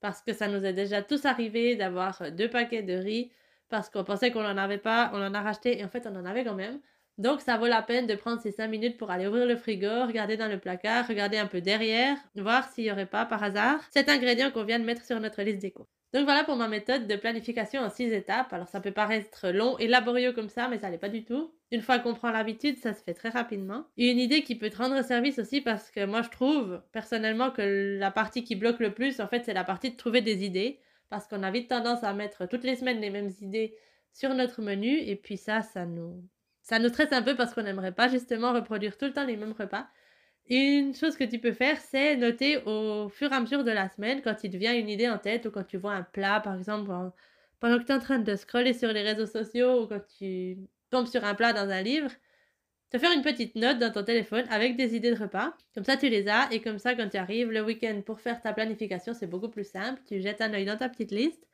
Parce 0.00 0.20
que 0.20 0.34
ça 0.34 0.48
nous 0.48 0.62
est 0.66 0.74
déjà 0.74 1.02
tous 1.02 1.24
arrivé 1.24 1.76
d'avoir 1.76 2.30
deux 2.32 2.50
paquets 2.50 2.82
de 2.82 2.94
riz 2.94 3.32
parce 3.70 3.88
qu'on 3.88 4.04
pensait 4.04 4.30
qu'on 4.30 4.42
n'en 4.42 4.58
avait 4.58 4.78
pas, 4.78 5.10
on 5.14 5.22
en 5.22 5.32
a 5.32 5.40
racheté 5.40 5.78
et 5.78 5.84
en 5.84 5.88
fait 5.88 6.06
on 6.06 6.14
en 6.14 6.26
avait 6.26 6.44
quand 6.44 6.54
même. 6.54 6.78
Donc, 7.18 7.40
ça 7.40 7.56
vaut 7.56 7.66
la 7.66 7.82
peine 7.82 8.06
de 8.06 8.14
prendre 8.14 8.40
ces 8.40 8.50
5 8.50 8.68
minutes 8.68 8.98
pour 8.98 9.10
aller 9.10 9.26
ouvrir 9.26 9.46
le 9.46 9.56
frigo, 9.56 10.06
regarder 10.06 10.36
dans 10.36 10.48
le 10.48 10.58
placard, 10.58 11.08
regarder 11.08 11.38
un 11.38 11.46
peu 11.46 11.60
derrière, 11.60 12.16
voir 12.34 12.68
s'il 12.68 12.84
n'y 12.84 12.90
aurait 12.90 13.06
pas 13.06 13.24
par 13.24 13.42
hasard 13.42 13.80
cet 13.90 14.08
ingrédient 14.08 14.50
qu'on 14.50 14.64
vient 14.64 14.78
de 14.78 14.84
mettre 14.84 15.04
sur 15.04 15.18
notre 15.20 15.42
liste 15.42 15.60
d'éco. 15.60 15.88
Donc 16.12 16.24
voilà 16.24 16.44
pour 16.44 16.56
ma 16.56 16.68
méthode 16.68 17.06
de 17.06 17.16
planification 17.16 17.82
en 17.82 17.90
6 17.90 18.12
étapes. 18.12 18.52
Alors 18.52 18.68
ça 18.68 18.80
peut 18.80 18.92
paraître 18.92 19.50
long 19.50 19.76
et 19.78 19.86
laborieux 19.86 20.32
comme 20.32 20.48
ça, 20.48 20.68
mais 20.68 20.78
ça 20.78 20.88
n'est 20.88 20.98
pas 20.98 21.08
du 21.08 21.24
tout. 21.24 21.52
Une 21.72 21.82
fois 21.82 21.98
qu'on 21.98 22.14
prend 22.14 22.30
l'habitude, 22.30 22.78
ça 22.78 22.94
se 22.94 23.02
fait 23.02 23.12
très 23.12 23.28
rapidement. 23.28 23.84
Une 23.96 24.18
idée 24.18 24.42
qui 24.42 24.54
peut 24.54 24.70
te 24.70 24.78
rendre 24.78 25.02
service 25.04 25.38
aussi 25.38 25.60
parce 25.60 25.90
que 25.90 26.06
moi 26.06 26.22
je 26.22 26.30
trouve 26.30 26.80
personnellement 26.92 27.50
que 27.50 27.98
la 27.98 28.10
partie 28.10 28.44
qui 28.44 28.54
bloque 28.54 28.78
le 28.78 28.94
plus, 28.94 29.20
en 29.20 29.26
fait, 29.26 29.44
c'est 29.44 29.52
la 29.52 29.64
partie 29.64 29.90
de 29.90 29.96
trouver 29.96 30.22
des 30.22 30.44
idées. 30.44 30.80
Parce 31.10 31.26
qu'on 31.26 31.42
a 31.42 31.50
vite 31.50 31.68
tendance 31.68 32.02
à 32.02 32.12
mettre 32.14 32.46
toutes 32.48 32.64
les 32.64 32.76
semaines 32.76 33.00
les 33.00 33.10
mêmes 33.10 33.32
idées 33.40 33.76
sur 34.12 34.32
notre 34.32 34.62
menu 34.62 34.98
et 34.98 35.16
puis 35.16 35.36
ça, 35.36 35.60
ça 35.62 35.84
nous, 35.84 36.24
ça 36.66 36.80
nous 36.80 36.88
stresse 36.88 37.12
un 37.12 37.22
peu 37.22 37.36
parce 37.36 37.54
qu'on 37.54 37.62
n'aimerait 37.62 37.92
pas 37.92 38.08
justement 38.08 38.52
reproduire 38.52 38.98
tout 38.98 39.04
le 39.04 39.12
temps 39.12 39.24
les 39.24 39.36
mêmes 39.36 39.54
repas. 39.56 39.86
Une 40.48 40.96
chose 40.96 41.16
que 41.16 41.22
tu 41.22 41.38
peux 41.38 41.52
faire, 41.52 41.80
c'est 41.80 42.16
noter 42.16 42.58
au 42.66 43.08
fur 43.08 43.30
et 43.32 43.34
à 43.36 43.40
mesure 43.40 43.62
de 43.62 43.70
la 43.70 43.88
semaine 43.88 44.20
quand 44.20 44.42
il 44.42 44.50
te 44.50 44.56
vient 44.56 44.74
une 44.76 44.88
idée 44.88 45.08
en 45.08 45.18
tête 45.18 45.46
ou 45.46 45.52
quand 45.52 45.62
tu 45.62 45.76
vois 45.76 45.92
un 45.92 46.02
plat, 46.02 46.40
par 46.40 46.56
exemple, 46.56 46.90
pendant 47.60 47.78
que 47.78 47.84
tu 47.84 47.92
es 47.92 47.94
en 47.94 48.00
train 48.00 48.18
de 48.18 48.34
scroller 48.34 48.72
sur 48.72 48.92
les 48.92 49.02
réseaux 49.02 49.26
sociaux 49.26 49.84
ou 49.84 49.86
quand 49.86 50.00
tu 50.18 50.58
tombes 50.90 51.06
sur 51.06 51.24
un 51.24 51.36
plat 51.36 51.52
dans 51.52 51.70
un 51.70 51.82
livre, 51.82 52.10
te 52.90 52.98
faire 52.98 53.12
une 53.12 53.22
petite 53.22 53.54
note 53.54 53.78
dans 53.78 53.92
ton 53.92 54.02
téléphone 54.02 54.44
avec 54.50 54.76
des 54.76 54.96
idées 54.96 55.14
de 55.14 55.22
repas. 55.22 55.54
Comme 55.72 55.84
ça, 55.84 55.96
tu 55.96 56.08
les 56.08 56.26
as 56.28 56.52
et 56.52 56.60
comme 56.60 56.80
ça, 56.80 56.96
quand 56.96 57.08
tu 57.08 57.16
arrives 57.16 57.52
le 57.52 57.62
week-end 57.62 58.02
pour 58.04 58.20
faire 58.20 58.42
ta 58.42 58.52
planification, 58.52 59.14
c'est 59.14 59.28
beaucoup 59.28 59.50
plus 59.50 59.68
simple. 59.68 60.02
Tu 60.08 60.20
jettes 60.20 60.40
un 60.40 60.52
œil 60.52 60.64
dans 60.64 60.76
ta 60.76 60.88
petite 60.88 61.12
liste 61.12 61.45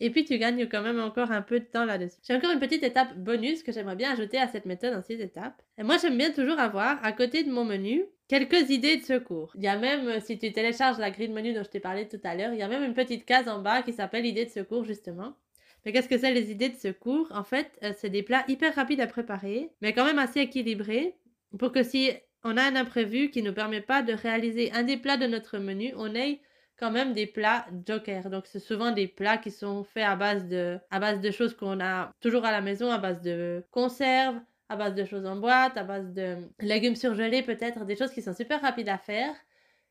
et 0.00 0.10
puis 0.10 0.24
tu 0.24 0.38
gagnes 0.38 0.68
quand 0.68 0.82
même 0.82 1.00
encore 1.00 1.30
un 1.30 1.42
peu 1.42 1.60
de 1.60 1.64
temps 1.64 1.84
là-dessus. 1.84 2.18
J'ai 2.26 2.34
encore 2.34 2.50
une 2.50 2.60
petite 2.60 2.82
étape 2.82 3.16
bonus 3.16 3.62
que 3.62 3.72
j'aimerais 3.72 3.96
bien 3.96 4.12
ajouter 4.12 4.38
à 4.38 4.48
cette 4.48 4.66
méthode 4.66 4.94
en 4.94 5.02
six 5.02 5.20
étapes. 5.20 5.62
Et 5.78 5.82
moi 5.82 5.96
j'aime 6.00 6.18
bien 6.18 6.30
toujours 6.32 6.58
avoir 6.58 7.04
à 7.04 7.12
côté 7.12 7.44
de 7.44 7.50
mon 7.50 7.64
menu 7.64 8.04
quelques 8.28 8.70
idées 8.70 8.96
de 8.96 9.04
secours. 9.04 9.52
Il 9.56 9.62
y 9.62 9.68
a 9.68 9.78
même, 9.78 10.08
euh, 10.08 10.20
si 10.20 10.38
tu 10.38 10.52
télécharges 10.52 10.98
la 10.98 11.10
grille 11.10 11.28
de 11.28 11.34
menu 11.34 11.52
dont 11.52 11.62
je 11.62 11.70
t'ai 11.70 11.80
parlé 11.80 12.08
tout 12.08 12.20
à 12.24 12.34
l'heure, 12.34 12.52
il 12.52 12.58
y 12.58 12.62
a 12.62 12.68
même 12.68 12.82
une 12.82 12.94
petite 12.94 13.24
case 13.24 13.48
en 13.48 13.60
bas 13.60 13.82
qui 13.82 13.92
s'appelle 13.92 14.26
idées 14.26 14.46
de 14.46 14.50
secours 14.50 14.84
justement. 14.84 15.36
Mais 15.84 15.92
qu'est-ce 15.92 16.08
que 16.08 16.18
c'est 16.18 16.32
les 16.32 16.50
idées 16.50 16.70
de 16.70 16.76
secours? 16.76 17.28
En 17.34 17.44
fait, 17.44 17.78
euh, 17.82 17.92
c'est 17.96 18.10
des 18.10 18.22
plats 18.22 18.44
hyper 18.48 18.74
rapides 18.74 19.00
à 19.00 19.06
préparer, 19.06 19.70
mais 19.82 19.92
quand 19.92 20.04
même 20.04 20.18
assez 20.18 20.40
équilibrés 20.40 21.16
pour 21.58 21.72
que 21.72 21.82
si 21.82 22.10
on 22.42 22.56
a 22.56 22.62
un 22.62 22.76
imprévu 22.76 23.30
qui 23.30 23.42
ne 23.42 23.48
nous 23.48 23.54
permet 23.54 23.80
pas 23.80 24.02
de 24.02 24.12
réaliser 24.12 24.72
un 24.72 24.82
des 24.82 24.96
plats 24.96 25.16
de 25.16 25.26
notre 25.26 25.58
menu, 25.58 25.92
on 25.96 26.14
ait 26.14 26.40
quand 26.84 26.90
même 26.90 27.14
des 27.14 27.26
plats 27.26 27.64
joker. 27.86 28.28
Donc 28.28 28.44
c'est 28.46 28.58
souvent 28.58 28.90
des 28.90 29.08
plats 29.08 29.38
qui 29.38 29.50
sont 29.50 29.84
faits 29.84 30.04
à 30.04 30.16
base 30.16 30.46
de, 30.46 30.78
à 30.90 31.00
base 31.00 31.18
de 31.22 31.30
choses 31.30 31.56
qu'on 31.56 31.80
a 31.80 32.12
toujours 32.20 32.44
à 32.44 32.52
la 32.52 32.60
maison, 32.60 32.90
à 32.90 32.98
base 32.98 33.22
de 33.22 33.64
conserves, 33.70 34.38
à 34.68 34.76
base 34.76 34.94
de 34.94 35.06
choses 35.06 35.24
en 35.24 35.36
boîte, 35.36 35.78
à 35.78 35.82
base 35.82 36.12
de 36.12 36.36
légumes 36.60 36.94
surgelés 36.94 37.40
peut-être, 37.42 37.86
des 37.86 37.96
choses 37.96 38.10
qui 38.10 38.20
sont 38.20 38.34
super 38.34 38.60
rapides 38.60 38.90
à 38.90 38.98
faire 38.98 39.34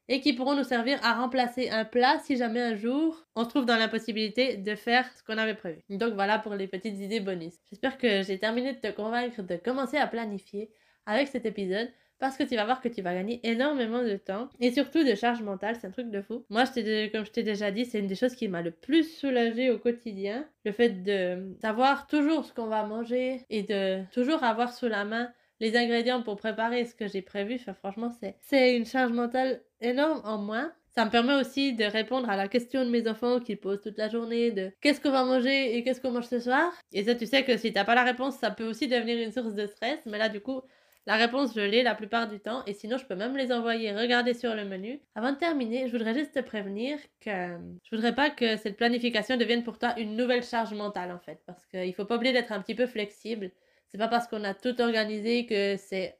et 0.08 0.22
qui 0.22 0.34
pourront 0.34 0.54
nous 0.54 0.64
servir 0.64 1.00
à 1.04 1.16
remplacer 1.16 1.72
un 1.72 1.84
plat 1.84 2.20
si 2.24 2.38
jamais 2.38 2.62
un 2.62 2.76
jour 2.76 3.26
on 3.36 3.44
se 3.44 3.50
trouve 3.50 3.66
dans 3.66 3.78
l'impossibilité 3.78 4.58
de 4.58 4.76
faire 4.76 5.10
ce 5.18 5.24
qu'on 5.24 5.40
avait 5.40 5.56
prévu. 5.56 5.82
Donc 5.90 6.14
voilà 6.14 6.38
pour 6.38 6.54
les 6.54 6.68
petites 6.68 7.00
idées 7.00 7.22
bonus. 7.22 7.56
J'espère 7.72 7.98
que 7.98 8.22
j'ai 8.22 8.38
terminé 8.38 8.74
de 8.74 8.80
te 8.80 8.92
convaincre 8.92 9.42
de 9.42 9.56
commencer 9.56 9.98
à 9.98 10.06
planifier 10.06 10.70
avec 11.08 11.28
cet 11.28 11.48
épisode 11.48 11.90
parce 12.24 12.38
que 12.38 12.44
tu 12.44 12.56
vas 12.56 12.64
voir 12.64 12.80
que 12.80 12.88
tu 12.88 13.02
vas 13.02 13.14
gagner 13.14 13.42
énormément 13.44 14.02
de 14.02 14.16
temps 14.16 14.48
et 14.62 14.72
surtout 14.72 15.04
de 15.04 15.14
charge 15.14 15.42
mentale, 15.42 15.76
c'est 15.76 15.88
un 15.88 15.92
truc 15.92 16.10
de 16.10 16.22
fou. 16.22 16.46
Moi, 16.50 16.64
je 16.64 17.12
comme 17.12 17.26
je 17.26 17.32
t'ai 17.32 17.44
déjà 17.44 17.70
dit, 17.70 17.84
c'est 17.84 18.00
une 18.00 18.08
des 18.08 18.16
choses 18.16 18.34
qui 18.34 18.48
m'a 18.48 18.62
le 18.62 18.72
plus 18.72 19.04
soulagée 19.04 19.72
au 19.72 19.78
quotidien, 19.78 20.48
le 20.64 20.72
fait 20.72 21.04
de 21.04 21.54
savoir 21.60 22.08
toujours 22.08 22.46
ce 22.46 22.54
qu'on 22.54 22.68
va 22.68 22.86
manger 22.86 23.42
et 23.50 23.64
de 23.64 24.04
toujours 24.14 24.42
avoir 24.42 24.72
sous 24.72 24.88
la 24.88 25.04
main 25.04 25.34
les 25.60 25.76
ingrédients 25.76 26.24
pour 26.24 26.38
préparer 26.38 26.86
ce 26.86 26.96
que 26.96 27.10
j'ai 27.10 27.22
prévu. 27.22 27.60
Franchement, 27.80 28.10
c'est 28.22 28.38
c'est 28.40 28.78
une 28.78 28.86
charge 28.86 29.12
mentale 29.12 29.62
énorme 29.82 30.22
en 30.24 30.38
moins. 30.38 30.72
Ça 30.96 31.04
me 31.04 31.10
permet 31.12 31.34
aussi 31.34 31.74
de 31.74 31.84
répondre 31.84 32.30
à 32.30 32.38
la 32.38 32.48
question 32.48 32.86
de 32.86 32.90
mes 32.90 33.06
enfants 33.06 33.42
qui 33.42 33.58
posent 33.58 33.82
toute 33.82 33.98
la 33.98 34.08
journée 34.08 34.52
de 34.52 34.72
qu'est-ce 34.80 35.02
qu'on 35.02 35.12
va 35.12 35.26
manger 35.26 35.76
et 35.76 35.84
qu'est-ce 35.84 36.00
qu'on 36.00 36.12
mange 36.12 36.28
ce 36.28 36.40
soir? 36.40 36.72
Et 36.94 37.04
ça, 37.04 37.16
tu 37.16 37.26
sais 37.26 37.44
que 37.44 37.58
si 37.58 37.74
t'as 37.74 37.84
pas 37.84 37.96
la 37.96 38.04
réponse, 38.04 38.38
ça 38.38 38.50
peut 38.50 38.66
aussi 38.66 38.88
devenir 38.88 39.18
une 39.18 39.32
source 39.34 39.56
de 39.56 39.66
stress. 39.66 40.00
Mais 40.06 40.20
là, 40.20 40.30
du 40.30 40.40
coup, 40.40 40.62
la 41.06 41.16
réponse, 41.18 41.54
je 41.54 41.60
l'ai 41.60 41.84
la 41.84 41.96
plupart 41.96 42.30
du 42.30 42.40
temps 42.40 42.64
et 42.66 42.74
sinon, 42.74 42.98
je 42.98 43.06
peux 43.06 43.16
même 43.16 43.36
les 43.36 43.52
envoyer 43.52 43.94
regarder 43.94 44.34
sur 44.34 44.56
le 44.56 44.64
menu. 44.64 45.02
Avant 45.16 45.34
de 45.34 45.38
terminer, 45.38 45.88
je 45.88 45.92
voudrais 45.92 46.14
juste 46.14 46.34
te 46.34 46.40
prévenir 46.40 46.98
que 47.20 47.58
je 47.84 47.96
voudrais 47.96 48.16
pas 48.16 48.30
que 48.30 48.56
cette 48.56 48.78
planification 48.78 49.36
devienne 49.36 49.64
pour 49.64 49.78
toi 49.80 50.00
une 50.00 50.16
nouvelle 50.16 50.44
charge 50.44 50.74
mentale 50.74 51.12
en 51.12 51.20
fait 51.20 51.42
parce 51.46 51.66
qu'il 51.66 51.94
faut 51.94 52.06
pas 52.06 52.16
oublier 52.16 52.32
d'être 52.32 52.54
un 52.54 52.62
petit 52.62 52.76
peu 52.76 52.86
flexible. 52.86 53.52
C'est 53.90 53.98
pas 53.98 54.08
parce 54.08 54.28
qu'on 54.28 54.44
a 54.46 54.54
tout 54.54 54.80
organisé 54.82 55.46
que 55.46 55.76
c'est 55.78 56.20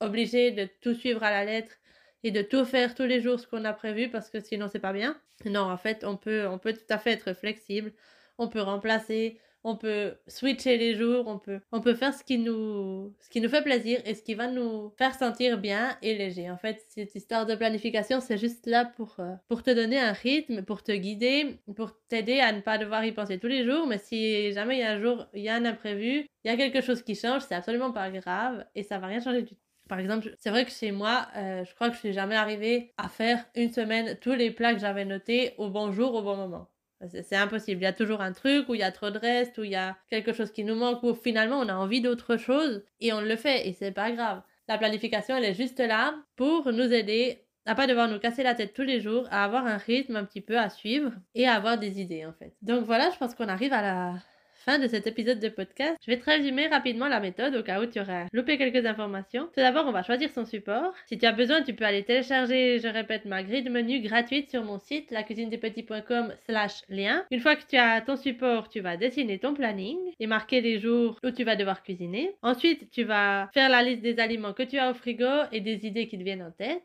obligé 0.00 0.50
de 0.50 0.68
tout 0.80 0.94
suivre 0.94 1.22
à 1.22 1.30
la 1.30 1.44
lettre 1.44 1.72
et 2.24 2.30
de 2.30 2.42
tout 2.42 2.64
faire 2.64 2.94
tous 2.94 3.04
les 3.04 3.20
jours 3.20 3.38
ce 3.38 3.46
qu'on 3.46 3.64
a 3.64 3.72
prévu 3.74 4.10
parce 4.10 4.30
que 4.30 4.40
sinon 4.40 4.68
c'est 4.68 4.80
pas 4.80 4.92
bien. 4.94 5.20
Non, 5.44 5.70
en 5.70 5.76
fait, 5.76 6.04
on 6.04 6.16
peut 6.16 6.46
on 6.46 6.58
peut 6.58 6.72
tout 6.72 6.80
à 6.88 6.98
fait 6.98 7.12
être 7.12 7.34
flexible. 7.34 7.92
On 8.38 8.48
peut 8.48 8.62
remplacer 8.62 9.38
on 9.64 9.76
peut 9.76 10.14
switcher 10.26 10.76
les 10.76 10.94
jours, 10.94 11.26
on 11.28 11.38
peut, 11.38 11.60
on 11.70 11.80
peut 11.80 11.94
faire 11.94 12.14
ce 12.14 12.24
qui, 12.24 12.38
nous, 12.38 13.14
ce 13.20 13.28
qui 13.28 13.40
nous 13.40 13.48
fait 13.48 13.62
plaisir 13.62 14.00
et 14.04 14.14
ce 14.14 14.22
qui 14.22 14.34
va 14.34 14.48
nous 14.48 14.90
faire 14.98 15.14
sentir 15.14 15.58
bien 15.58 15.96
et 16.02 16.14
léger. 16.14 16.50
En 16.50 16.56
fait, 16.56 16.84
cette 16.88 17.14
histoire 17.14 17.46
de 17.46 17.54
planification, 17.54 18.20
c'est 18.20 18.38
juste 18.38 18.66
là 18.66 18.84
pour, 18.84 19.16
euh, 19.20 19.34
pour 19.48 19.62
te 19.62 19.70
donner 19.70 19.98
un 19.98 20.12
rythme, 20.12 20.62
pour 20.62 20.82
te 20.82 20.92
guider, 20.92 21.58
pour 21.76 21.92
t'aider 22.08 22.40
à 22.40 22.52
ne 22.52 22.60
pas 22.60 22.78
devoir 22.78 23.04
y 23.04 23.12
penser 23.12 23.38
tous 23.38 23.46
les 23.48 23.64
jours. 23.64 23.86
Mais 23.86 23.98
si 23.98 24.52
jamais 24.52 24.76
il 24.76 24.80
y 24.80 24.84
a 24.84 24.92
un 24.92 25.00
jour, 25.00 25.26
il 25.34 25.42
y 25.42 25.48
a 25.48 25.54
un 25.54 25.64
imprévu, 25.64 26.26
il 26.44 26.50
y 26.50 26.54
a 26.54 26.56
quelque 26.56 26.80
chose 26.80 27.02
qui 27.02 27.14
change, 27.14 27.42
c'est 27.42 27.54
absolument 27.54 27.92
pas 27.92 28.10
grave 28.10 28.66
et 28.74 28.82
ça 28.82 28.98
va 28.98 29.06
rien 29.06 29.20
changer 29.20 29.42
du 29.42 29.48
tout. 29.48 29.56
Par 29.88 29.98
exemple, 29.98 30.34
c'est 30.38 30.50
vrai 30.50 30.64
que 30.64 30.70
chez 30.70 30.90
moi, 30.90 31.28
euh, 31.36 31.64
je 31.64 31.74
crois 31.74 31.88
que 31.88 31.94
je 31.94 32.00
suis 32.00 32.12
jamais 32.12 32.36
arrivée 32.36 32.94
à 32.96 33.08
faire 33.08 33.44
une 33.54 33.72
semaine 33.72 34.16
tous 34.20 34.32
les 34.32 34.50
plats 34.50 34.74
que 34.74 34.80
j'avais 34.80 35.04
notés 35.04 35.54
au 35.58 35.68
bon 35.70 35.92
jour, 35.92 36.14
au 36.14 36.22
bon 36.22 36.36
moment. 36.36 36.71
C'est 37.08 37.36
impossible. 37.36 37.80
Il 37.80 37.84
y 37.84 37.86
a 37.86 37.92
toujours 37.92 38.20
un 38.20 38.32
truc 38.32 38.68
où 38.68 38.74
il 38.74 38.80
y 38.80 38.84
a 38.84 38.92
trop 38.92 39.10
de 39.10 39.18
reste, 39.18 39.58
où 39.58 39.64
il 39.64 39.70
y 39.70 39.76
a 39.76 39.96
quelque 40.10 40.32
chose 40.32 40.52
qui 40.52 40.64
nous 40.64 40.74
manque, 40.74 41.02
où 41.02 41.14
finalement 41.14 41.58
on 41.58 41.68
a 41.68 41.74
envie 41.74 42.00
d'autre 42.00 42.36
chose 42.36 42.84
et 43.00 43.12
on 43.12 43.20
le 43.20 43.36
fait 43.36 43.68
et 43.68 43.72
c'est 43.72 43.92
pas 43.92 44.10
grave. 44.12 44.42
La 44.68 44.78
planification, 44.78 45.36
elle 45.36 45.44
est 45.44 45.54
juste 45.54 45.80
là 45.80 46.14
pour 46.36 46.72
nous 46.72 46.92
aider 46.92 47.44
à 47.66 47.74
pas 47.74 47.86
devoir 47.86 48.08
nous 48.08 48.18
casser 48.18 48.42
la 48.42 48.54
tête 48.54 48.74
tous 48.74 48.82
les 48.82 49.00
jours, 49.00 49.26
à 49.30 49.44
avoir 49.44 49.66
un 49.66 49.76
rythme 49.76 50.16
un 50.16 50.24
petit 50.24 50.40
peu 50.40 50.58
à 50.58 50.68
suivre 50.68 51.12
et 51.34 51.46
à 51.46 51.54
avoir 51.54 51.78
des 51.78 52.00
idées 52.00 52.26
en 52.26 52.32
fait. 52.32 52.54
Donc 52.62 52.84
voilà, 52.84 53.10
je 53.10 53.18
pense 53.18 53.34
qu'on 53.34 53.48
arrive 53.48 53.72
à 53.72 53.82
la 53.82 54.14
fin 54.64 54.78
de 54.78 54.86
cet 54.86 55.06
épisode 55.06 55.40
de 55.40 55.48
podcast. 55.48 55.96
Je 56.06 56.10
vais 56.10 56.18
te 56.18 56.24
résumer 56.24 56.68
rapidement 56.68 57.08
la 57.08 57.20
méthode 57.20 57.54
au 57.56 57.62
cas 57.62 57.80
où 57.80 57.86
tu 57.86 58.00
aurais 58.00 58.26
loupé 58.32 58.58
quelques 58.58 58.86
informations. 58.86 59.46
Tout 59.46 59.60
d'abord, 59.60 59.86
on 59.86 59.92
va 59.92 60.02
choisir 60.02 60.30
son 60.30 60.44
support. 60.44 60.94
Si 61.06 61.18
tu 61.18 61.26
as 61.26 61.32
besoin, 61.32 61.62
tu 61.62 61.74
peux 61.74 61.84
aller 61.84 62.04
télécharger, 62.04 62.78
je 62.78 62.88
répète, 62.88 63.24
ma 63.24 63.42
grille 63.42 63.64
de 63.64 63.70
menu 63.70 64.00
gratuite 64.00 64.50
sur 64.50 64.62
mon 64.62 64.78
site 64.78 65.10
lacuisinedespetits.com 65.10 66.32
slash 66.46 66.82
lien. 66.88 67.24
Une 67.30 67.40
fois 67.40 67.56
que 67.56 67.66
tu 67.68 67.76
as 67.76 68.00
ton 68.00 68.16
support, 68.16 68.68
tu 68.68 68.80
vas 68.80 68.96
dessiner 68.96 69.38
ton 69.38 69.54
planning 69.54 69.98
et 70.20 70.26
marquer 70.26 70.60
les 70.60 70.78
jours 70.78 71.18
où 71.24 71.30
tu 71.30 71.42
vas 71.42 71.56
devoir 71.56 71.82
cuisiner. 71.82 72.36
Ensuite, 72.42 72.90
tu 72.90 73.02
vas 73.02 73.50
faire 73.52 73.68
la 73.68 73.82
liste 73.82 74.02
des 74.02 74.20
aliments 74.20 74.52
que 74.52 74.62
tu 74.62 74.78
as 74.78 74.90
au 74.90 74.94
frigo 74.94 75.42
et 75.50 75.60
des 75.60 75.86
idées 75.86 76.06
qui 76.06 76.18
te 76.18 76.22
viennent 76.22 76.42
en 76.42 76.52
tête. 76.52 76.82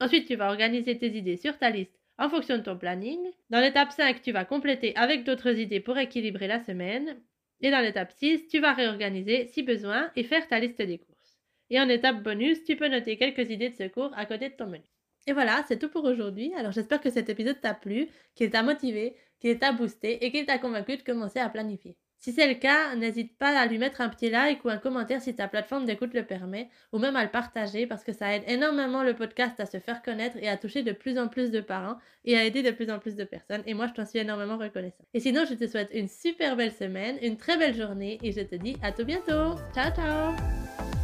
Ensuite, 0.00 0.26
tu 0.26 0.36
vas 0.36 0.48
organiser 0.48 0.96
tes 0.96 1.10
idées 1.10 1.36
sur 1.36 1.58
ta 1.58 1.68
liste 1.68 1.99
en 2.20 2.28
fonction 2.28 2.58
de 2.58 2.62
ton 2.62 2.76
planning. 2.76 3.18
Dans 3.48 3.60
l'étape 3.60 3.90
5, 3.90 4.22
tu 4.22 4.30
vas 4.30 4.44
compléter 4.44 4.94
avec 4.94 5.24
d'autres 5.24 5.58
idées 5.58 5.80
pour 5.80 5.98
équilibrer 5.98 6.46
la 6.46 6.60
semaine. 6.60 7.16
Et 7.62 7.70
dans 7.70 7.80
l'étape 7.80 8.12
6, 8.12 8.46
tu 8.46 8.60
vas 8.60 8.74
réorganiser 8.74 9.46
si 9.46 9.62
besoin 9.62 10.10
et 10.14 10.22
faire 10.22 10.46
ta 10.46 10.60
liste 10.60 10.82
des 10.82 10.98
courses. 10.98 11.40
Et 11.70 11.80
en 11.80 11.88
étape 11.88 12.22
bonus, 12.22 12.62
tu 12.64 12.76
peux 12.76 12.88
noter 12.88 13.16
quelques 13.16 13.50
idées 13.50 13.70
de 13.70 13.74
secours 13.74 14.12
à 14.14 14.26
côté 14.26 14.50
de 14.50 14.54
ton 14.54 14.66
menu. 14.66 14.84
Et 15.26 15.32
voilà, 15.32 15.64
c'est 15.66 15.78
tout 15.78 15.88
pour 15.88 16.04
aujourd'hui. 16.04 16.52
Alors 16.54 16.72
j'espère 16.72 17.00
que 17.00 17.10
cet 17.10 17.30
épisode 17.30 17.60
t'a 17.60 17.74
plu, 17.74 18.08
qu'il 18.34 18.50
t'a 18.50 18.62
motivé, 18.62 19.16
qu'il 19.40 19.58
t'a 19.58 19.72
boosté 19.72 20.24
et 20.24 20.30
qu'il 20.30 20.44
t'a 20.44 20.58
convaincu 20.58 20.96
de 20.98 21.02
commencer 21.02 21.38
à 21.38 21.48
planifier. 21.48 21.96
Si 22.20 22.32
c'est 22.32 22.46
le 22.46 22.54
cas, 22.54 22.94
n'hésite 22.96 23.38
pas 23.38 23.58
à 23.58 23.64
lui 23.64 23.78
mettre 23.78 24.02
un 24.02 24.10
petit 24.10 24.28
like 24.28 24.62
ou 24.66 24.68
un 24.68 24.76
commentaire 24.76 25.22
si 25.22 25.34
ta 25.34 25.48
plateforme 25.48 25.86
d'écoute 25.86 26.12
le 26.12 26.22
permet, 26.22 26.68
ou 26.92 26.98
même 26.98 27.16
à 27.16 27.24
le 27.24 27.30
partager 27.30 27.86
parce 27.86 28.04
que 28.04 28.12
ça 28.12 28.36
aide 28.36 28.42
énormément 28.46 29.02
le 29.02 29.14
podcast 29.14 29.58
à 29.58 29.64
se 29.64 29.78
faire 29.78 30.02
connaître 30.02 30.36
et 30.36 30.46
à 30.46 30.58
toucher 30.58 30.82
de 30.82 30.92
plus 30.92 31.18
en 31.18 31.28
plus 31.28 31.50
de 31.50 31.62
parents 31.62 31.96
et 32.26 32.36
à 32.36 32.44
aider 32.44 32.62
de 32.62 32.72
plus 32.72 32.90
en 32.90 32.98
plus 32.98 33.16
de 33.16 33.24
personnes. 33.24 33.62
Et 33.64 33.72
moi, 33.72 33.86
je 33.86 33.94
t'en 33.94 34.04
suis 34.04 34.18
énormément 34.18 34.58
reconnaissant. 34.58 35.04
Et 35.14 35.20
sinon, 35.20 35.46
je 35.48 35.54
te 35.54 35.66
souhaite 35.66 35.90
une 35.94 36.08
super 36.08 36.56
belle 36.56 36.72
semaine, 36.72 37.16
une 37.22 37.38
très 37.38 37.56
belle 37.56 37.74
journée 37.74 38.18
et 38.22 38.32
je 38.32 38.42
te 38.42 38.54
dis 38.54 38.76
à 38.82 38.92
tout 38.92 39.06
bientôt. 39.06 39.56
Ciao, 39.74 39.90
ciao 39.96 40.99